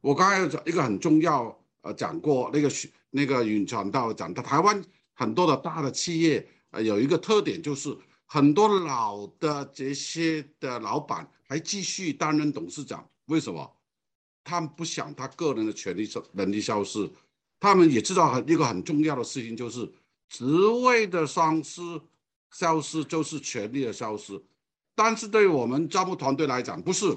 [0.00, 2.70] 我刚才有讲一个很重要，呃，讲过那个
[3.10, 4.82] 那个云传道讲的，台湾
[5.14, 13.68] 很多的大的企业，呃，有一个特点就是很多老的这些的老板还继续担任董事长，为什么？
[14.44, 17.10] 他们不想他个人的权利能力消失，
[17.60, 19.90] 他们也知道很一个很重要的事情就是。
[20.30, 20.44] 职
[20.84, 21.80] 位的丧失、
[22.52, 24.38] 消失就是权力的消失，
[24.94, 27.16] 但是对我们招募团队来讲，不是，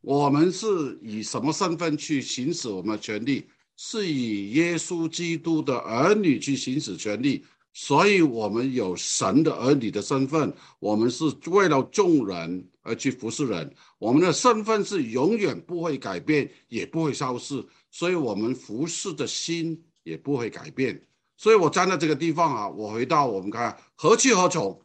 [0.00, 3.46] 我们是以什么身份去行使我们的权利？
[3.76, 21.06] 是以耶稣基督的儿女去行使权利，所以我们有神的儿女的身份，我们是为了众人而去服侍人，我们的身份是永远不会改变，也不会消失，所以我们服侍的心也不会改变。
[21.36, 24.80] 所以我站在这个地方啊，我回到我们看何去何从？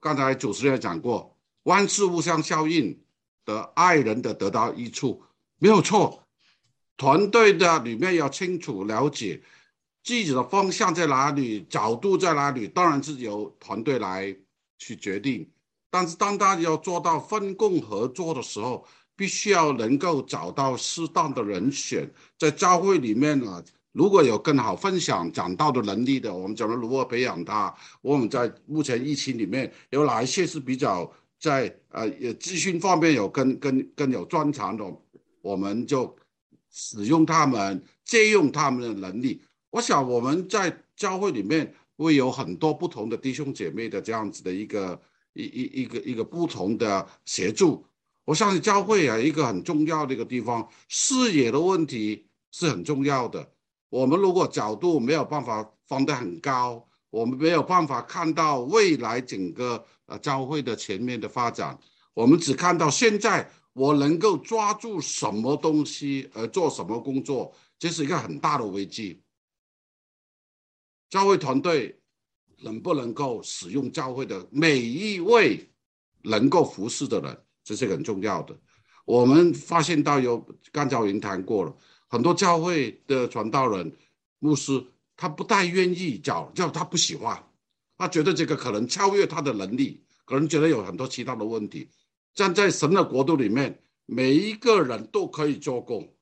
[0.00, 3.00] 刚才主持人讲过，万事互相效应
[3.44, 5.22] 的，爱人的得到益处，
[5.58, 6.24] 没有错。
[6.96, 9.42] 团队的里面要清楚了解
[10.02, 14.36] 自己的方向在哪里，角度在哪里，当然是由团队来
[14.78, 15.48] 去决定。
[15.90, 18.84] 但是当大家要做到分工合作的时候，
[19.16, 23.62] 必须要能够找到适当的人选，在教会里面呢。
[23.94, 27.74] 如果有更好分享讲道的能力的，我们讲如何培养他？
[28.00, 32.08] 我们在目前疫情里面有哪一些是比较在呃
[32.40, 34.82] 资讯方面有更更更有专长的，
[35.42, 36.16] 我们就
[36.70, 39.42] 使用他们，借用他们的能力。
[39.68, 44.98] 我想我们在教会里面会有很多不同的弟兄姐妹的这样子的一个
[45.34, 47.84] 一一一个一个不同的协助。
[48.24, 53.52] 我相信教会啊一个很重要的一个地方，视野的问题是很重要的。
[53.88, 61.78] 我们如果角度没有办法放得很高，我们没有办法看到未来整个呃教会的前面的发展，
[62.14, 69.20] 我们只看到现在我能够抓住什么东西而做什么工作，这是一个很大的危机。
[71.10, 72.00] 教会团队
[72.60, 75.70] 能不能够使用教会的每一位
[76.22, 78.56] 能够服侍的人，这是很重要的。
[79.04, 81.74] 我们发现到有刚才已经谈过了。
[82.08, 83.90] 很多教会的传道人、
[84.38, 84.84] 牧师，
[85.16, 87.42] 他不太愿意教，叫他不喜欢，
[87.96, 91.88] 他觉得这个可能超越他的能力，可能觉得有很多其他的问题。
[92.34, 96.14] 站在神的国度里面，每一个人都可以做工，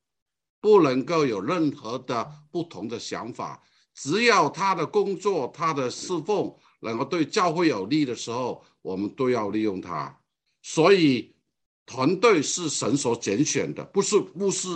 [0.61, 3.62] 不能够有任何的不同的想法。
[3.95, 10.20] 只要他的工作、他的侍奉能够对教会有利的时候，我们都要利用他。
[10.63, 11.33] 所以，
[11.87, 14.69] 团队是神所拣选的，不是牧师。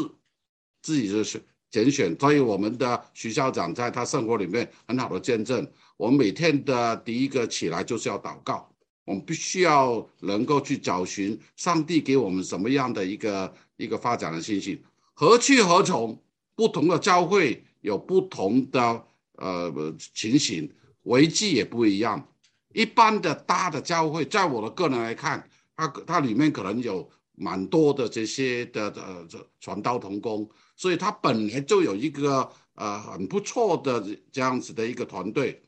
[0.82, 5.66] 自己的选拣选，所以我们的徐校长在他生活里面很好的见证。
[5.96, 8.70] 我们每天的第一个起来就是要祷告，
[9.06, 14.82] 我们必须要能够去找寻上帝给我们什么样的一个一个发展的信息，
[15.14, 16.20] 何去何从？
[16.54, 19.04] 不同的教会有不同的
[19.38, 20.70] 呃情形，
[21.04, 22.28] 危机也不一样。
[22.74, 30.48] 一般的大的教会，在我的个人来看，它它里面可能有蛮多的这些的呃这传道同工。
[30.76, 35.62] 所以它本来就有一个呃很不错的这样子的一个团队。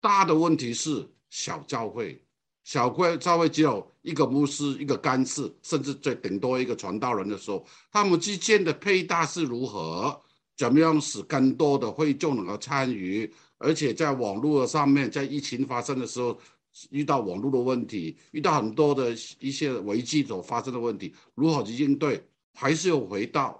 [0.00, 2.20] 大的问题是小教会，
[2.64, 10.20] 小会教会只有一个牧师、一个干事，甚至最顶多一个传道人的时候，他们之间的配搭是如何？
[10.56, 13.32] 怎么样使更多的会众能够参与？
[13.58, 16.36] 而且在网络上面，在疫情发生的时候，
[16.90, 22.22] 遇到网络的问题，遇到很多的一些危机所发生的问题，如何去应对？
[22.54, 23.58] 还是要回到。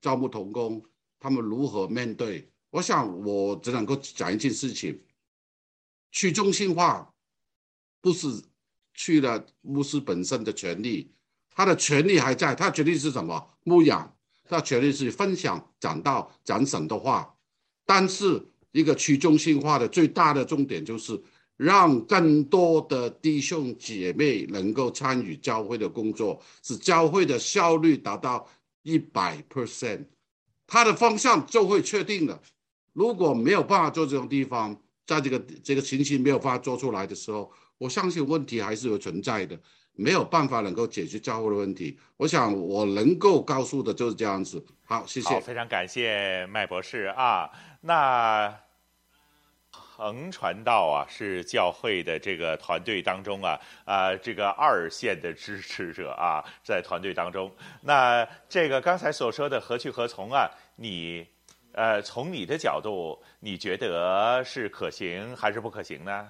[0.00, 0.82] 招募同工，
[1.20, 2.50] 他们如何面对？
[2.70, 4.98] 我想我只能够讲一件事情：
[6.10, 7.14] 去中心化
[8.00, 8.42] 不是
[8.94, 11.12] 去了牧师本身的权利，
[11.50, 12.52] 他的权利还在。
[12.54, 13.48] 他的权利是什么？
[13.62, 14.12] 牧养。
[14.48, 17.32] 他权利是分享、讲道、讲神的话。
[17.86, 21.18] 但是一个去中心化的最大的重点就是
[21.56, 28.48] 让更多的弟兄姐妹能够参与教会的工作，使教会的效率达到。
[28.84, 30.04] 一百 percent，
[30.66, 32.42] 它的方向就会确定了。
[32.92, 37.48] 如果没有办法做这种地方，在这个这个情形没有办法做出来的时候，
[37.78, 39.56] 我相信问题还是有存在的，
[39.92, 41.96] 没有办法能够解决教会的问题。
[42.16, 44.60] 我想我能够告诉的就是这样子。
[44.82, 45.38] 好，谢谢。
[45.38, 47.48] 非常感谢麦博士啊。
[47.82, 48.71] 那。
[50.02, 57.48] 彭传道啊，是教会的这个团队当中啊，啊、这个二线的支持者啊，在团队当中。
[57.80, 61.24] 那这个刚才所说的何去何从啊，你，
[61.70, 66.28] 呃，从你的角度，你觉得是可行还是不可行呢？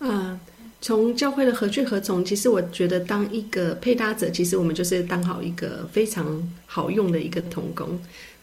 [0.00, 0.40] 嗯，
[0.80, 6.26] 从教会的何去何从，其实我觉得当一个配搭者，其实我们就是当好一个非常
[6.66, 7.96] 好用的一个同工。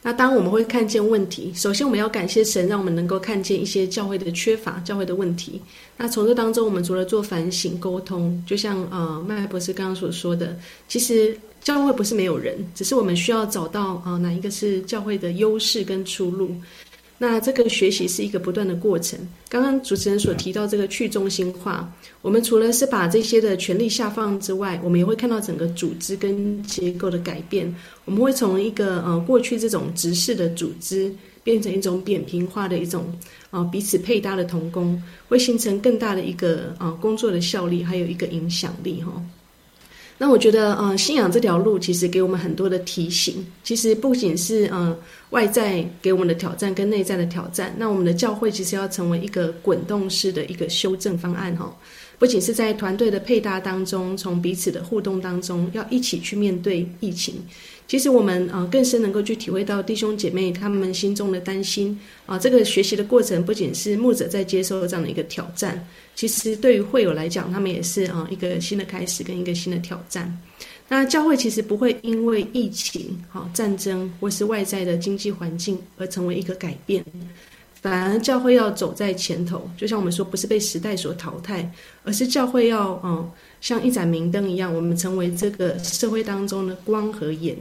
[0.06, 5.60] 那当我们会看见问题，首先我们要感谢神，让我们能够看见一些教会的缺乏、教会的问题。
[5.98, 10.56] 那从这当中，我们除了做反省、沟通，就像呃麦博士刚刚所说的，
[10.88, 16.52] 其实教会不是没有人，只是我们需要找到啊哪一个是教会的优势跟出路。
[17.17, 19.17] 那这个学习是一个不断的过程。
[19.47, 21.89] 刚刚主持人所提到这个去中心化，
[22.21, 27.73] 我们除了是把这些的权力下放之外，我们也会看到整个组织跟结构的改变。
[28.03, 31.09] 我们会从一个呃过去这种直视的组织，
[31.41, 33.05] 变成一种扁平化的一种
[33.49, 39.23] 啊、彼此配搭的同工，会形成更大的一个啊、工作的效率，还有一个影响力哈。
[40.17, 43.45] 那我觉得，嗯，信仰这条路其实给我们很多的提醒。
[43.63, 44.97] 其实不仅是嗯
[45.31, 47.75] 外在给我们的挑战，跟内在的挑战。
[47.77, 51.75] 那我们的教会其实要成为一个滚动式的一个修正方案哈。
[52.17, 57.35] 不仅是在团队的配搭当中，从彼此的互动当中，要一起去面对疫情。
[57.87, 62.37] 其实我们啊，更深能够去体会到弟兄姐妹他们心中的担心啊。
[62.37, 70.35] 这个学习的过程不仅是牧者在接受这样的一个挑战，其实对于会友来讲，他们也是啊一个新的开始跟一个新的挑战。
[70.87, 77.03] 那教会其实不会因为疫情、哈战争或是外在的经济环境而成为一个改变，
[77.81, 79.69] 反而教会要走在前头。
[79.77, 81.71] 就像我们说，不是被时代所淘汰，
[82.03, 83.23] 而是教会要啊。
[83.61, 87.56] 像一盏明灯一样，我们成为这个社会当中的光和盐。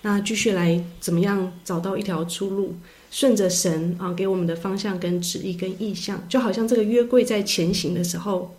[0.00, 2.74] 那继续来怎么样找到一条出路？
[3.10, 8.54] 顺着神啊给我们的方向跟旨意跟意向，就好像这个约柜在前行的时候，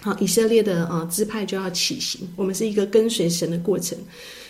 [0.00, 2.26] 啊，以色列的啊支派就要起行。
[2.34, 3.98] 我们是一个跟随神的过程，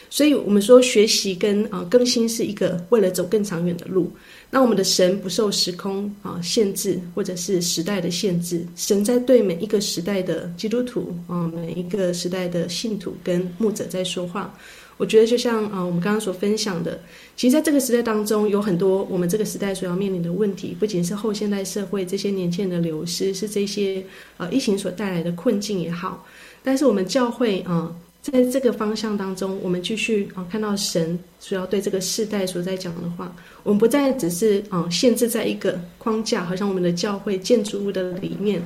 [0.09, 4.11] 所以我们说学习跟啊更新是一个为了走更长远的路。
[4.53, 8.67] 那我们的神不受时空啊限制，或者是时代的限制。
[8.75, 14.53] 神在对每一个时代的基督徒啊，每一个时代的信徒跟牧者在说话。
[14.97, 17.01] 我觉得就像啊，我们刚刚所分享的，
[17.37, 24.05] 其实在这个时代当中，有很多我们这个时代所要面临的问题，不仅是后现代社会这些年轻人的流失，是这些
[24.37, 26.27] 呃疫情所带来的困境也好，
[26.65, 27.95] 但是我们教会啊。
[28.23, 38.61] 在这个方向当中，我们继续啊看到神所要对这个世代所在讲的话，我们不再只是啊限制在一个框架，好像我们的教会建筑物的里面，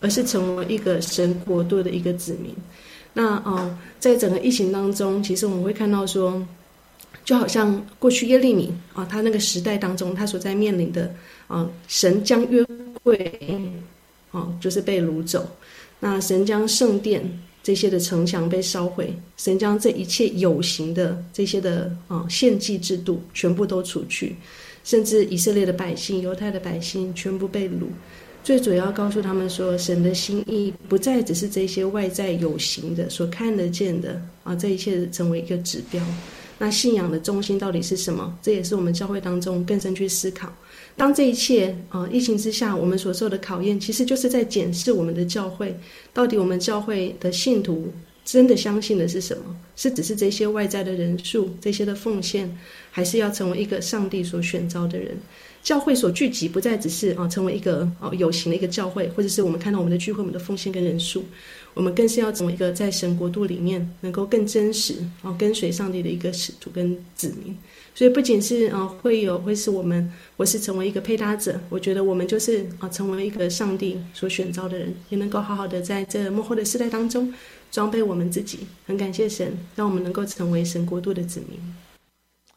[0.00, 2.54] 而是成为一个神国度的一个子民。
[3.12, 6.42] 那啊，在整个疫情当中，其实我们会看到说，
[7.26, 11.14] 就好像过去耶利米啊，他那个时代当中，他所在面临的
[11.46, 12.64] 啊，神将约
[13.02, 13.38] 柜
[14.30, 15.46] 哦，就是被掳走，
[16.00, 17.22] 那神将圣殿。
[17.64, 24.36] 这些的城墙被烧毁，神将这一切有形的这些的啊献祭制度全部都除去，
[24.84, 27.86] 甚至以色列的百姓、犹太的百姓全部被掳。
[28.42, 36.04] 最主要告诉他们说，神的心意不再只是这些外在有形的、所看得见的啊，这一切成为一个指标。
[36.58, 38.38] 那信仰的中心到底是什么？
[38.42, 40.52] 这也是我们教会当中更深去思考。
[40.96, 45.76] 当这一切啊，疫情之下，我们所受的考验，其实就是在检视我们的教会，
[46.12, 47.92] 到底我们教会的信徒
[48.24, 49.56] 真的相信的是什么？
[49.74, 52.48] 是只是这些外在的人数、这些的奉献，
[52.92, 55.16] 还是要成为一个上帝所选召的人？
[55.64, 61.24] 教会所聚集，不再只是啊，成为一个啊有形的一个教会，或者是我们看到我们的聚会、我们的奉献跟人数，
[61.72, 67.56] 我们更是要成为一个在神国度里面能够更真实啊跟随上帝的一个使徒跟子民。
[67.94, 77.32] 所以不仅是啊会有会是我们，我是成为一个配搭者，我觉得我们就是啊成为一个上帝所选召的人，也能够好好的在这幕后的世代当中
[77.70, 78.66] 装备我们自己。
[78.84, 81.58] 很感谢神，让我们能够成为神国度的子民。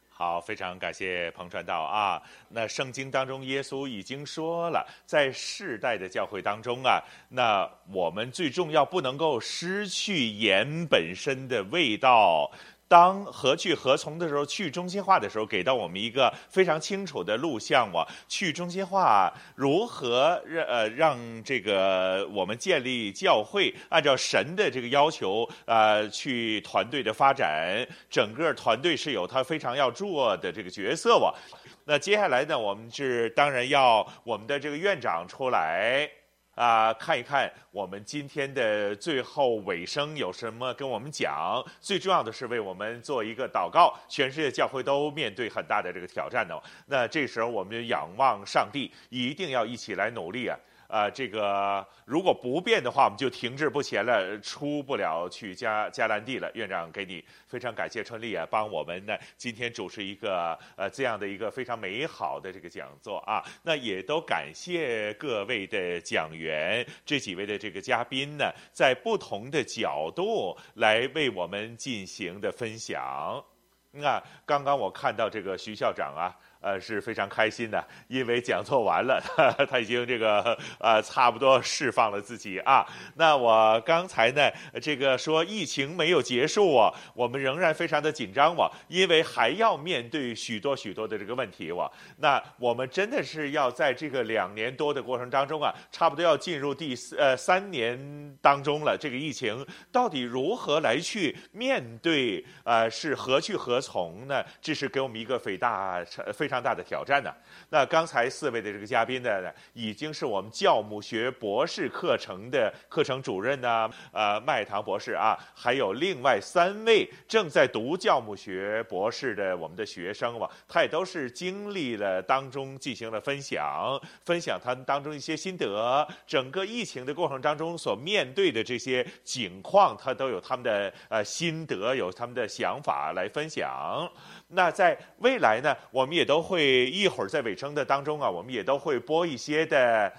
[0.09, 2.19] 好，非常感谢彭传道啊。
[2.49, 6.99] 那圣经当中耶稣已经说了，在世代的教会当中啊，
[7.29, 12.49] 那我们最重要不能够失去盐本身的味道。
[12.87, 17.91] 当何去何从的时候，去中心化的时候，给到我们一个非常清楚的路向。
[17.91, 31.17] 我去中心化如何让呃让这个我们建立教会，按照神的这个要求呃去团队的发展，整个团队是有他非常要做的这个角色。
[31.17, 31.35] 我
[31.83, 36.09] 那接下来呢，我们是当然要我们的这个院长出来。
[36.57, 41.63] 啊，看一看我们今天的最后尾声有什么跟我们讲。
[41.79, 43.93] 最重要的是为我们做一个祷告。
[44.09, 46.59] 全世界教会都面对很大的这个挑战呢。
[46.87, 50.57] 那这时候我们就仰望上帝，一定要一起来努力啊！
[50.87, 56.49] 呃，这个如果不变的话，我们就停滞不前了，出不了去迦迦兰地了。
[56.53, 63.43] 院长给你非常感谢春丽啊，帮我们呢今天主持一个呃这样的一个非常美好的这个讲座啊。
[63.63, 73.43] 那也都感谢各位的讲员，这几位的这个嘉宾呢，在不同的角度来为我们进行的分享。
[73.91, 76.33] 那刚刚我看到这个徐校长啊。
[76.59, 79.21] 呃，是非常开心的，因为讲座完了，
[79.69, 82.85] 他已经这个呃差不多释放了自己啊。
[83.15, 84.49] 那我刚才呢，
[84.81, 91.89] 这个说疫情没有结束啊，我们仍然非常的紧张哇，因为还要面对许多许多的这个问题哇。
[92.17, 98.97] 那我们真的是要在这个两年多的过程当中啊，差不多要进入第四呃三年当中了。
[98.99, 102.43] 这个疫情到底如何来去面对？
[102.63, 104.43] 呃，是何去何从呢？
[104.59, 106.03] 这是给我们一个非大
[106.33, 106.46] 非。
[106.47, 107.33] 非常大的挑战呢。
[107.69, 109.29] 那刚才四位的这个嘉宾呢，
[109.73, 134.09] 已经是我们教母学博士课程的课程主任呢，呃，麦唐博士啊，还有另外三位正在读教母学博士的我们的学生吧，他也都是经历了当中进行了分享，分享他们当中一些心得，整个疫情的过程当中所面对的这些景况，他都有他们的呃心得，有他们的想法来分享。
[134.47, 140.13] 那在未来呢，我们也都会一会儿在尾声的当中啊，我们也都会播一些的，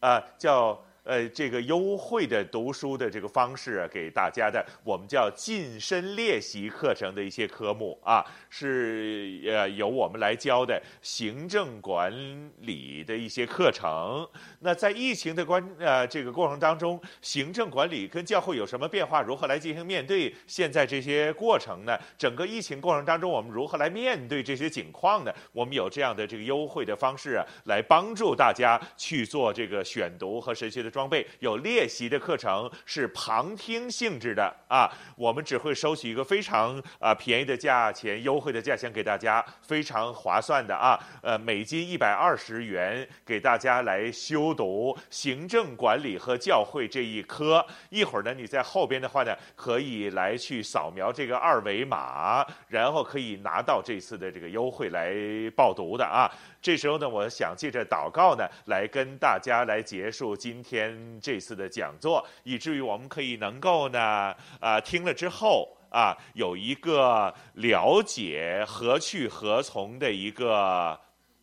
[0.00, 0.82] 啊，叫。
[1.10, 12.12] 呃，这个优惠的读书的这个方式啊，给大家的，我们叫近身练习课程的一些科目啊，是呃由我们来教的行政管
[12.60, 14.24] 理的一些课程。
[14.60, 19.20] 那在疫情的关呃这个过程当中，行政管理跟教会有什么变化？
[19.20, 21.98] 如何来进行面对现在这些过程呢？
[22.16, 25.34] 整个疫情过程当中，我们如何来面对这些情况呢？
[25.50, 30.99] 我们有这样的这个优惠的方式啊，来帮助大家去做这个选读和神学的装。
[31.00, 34.86] 装备有练习的课程是旁听性质的啊，
[35.16, 47.64] 我们只会收取一个非常啊便宜的价钱，优惠的价钱给大家，非常划算的啊，呃，美金一百二十元给大家来修读行政管理和教会这一科。
[47.88, 55.14] 一会儿呢，你在后边的话呢，可以来去扫描这个二维码，然后可以拿到这次的这个优惠来
[55.56, 56.30] 报读的啊。
[56.62, 71.00] 这时候呢，我想借着祷告呢，来跟大家来结束今天这次的讲座，以至于我们可以能够呢，啊、听了之后啊，有一个了解何去何从的一个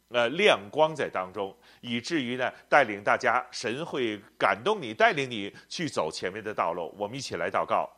[0.09, 6.93] 呃亮光在当中，以至于呢，带领大家，神会感动你，带领你去走前面的道路。
[6.95, 7.89] 我们一起来祷告，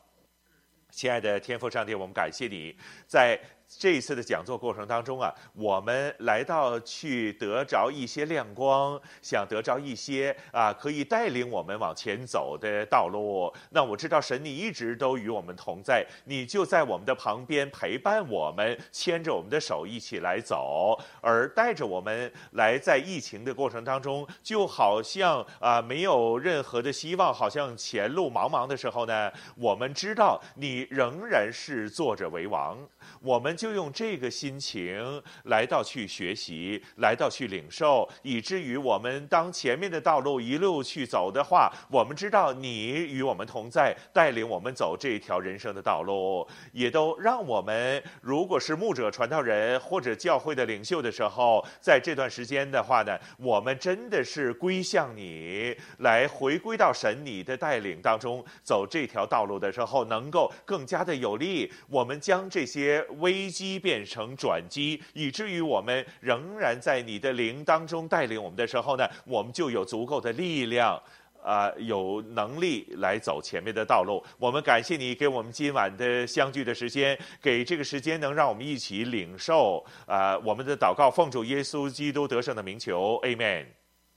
[0.89, 2.73] 亲爱的天父上帝，我们感谢你
[3.05, 3.37] 在。
[3.77, 13.53] 这一次的讲座过程当中啊，我们来到去得着一些亮光，想得着一些啊可以带领我们往前走的道路。
[13.69, 32.75] 那我知道神你一直都与我们同在，你就在我们的旁边陪伴我们，牵着我们的手一起来走，而带着我们来在疫情的过程当中，就好像啊没有任何的希望，好像前路茫茫的时候呢，我们知道你仍然是坐着为王。
[33.21, 61.69] 我们就用这个心情来到去学习，来到去领受，以至于我们当前面的道路一路去走的话，我们知道你与我们同在，带领我们走这条人生的道路，也都让我们如果是牧者、传道人或者教会的领袖的时候，在这段时间的话呢，我们真的是归向你，来回归到神你的带领当中，走这条道路的时候，能够更加的有力。
[61.90, 63.48] 我们将这些微。
[63.49, 71.01] 危机变成转机，以至于我们仍然在你的灵当中带领我们的时候呢，我们就有足够的力量，
[71.43, 74.23] 啊、有能力来走前面的道路。
[74.38, 83.78] 我们感谢你给我们今晚的相聚的时间，给这个时间能让我们一起领受啊、我们的祷告奉主耶稣基督得胜的名求，Amen。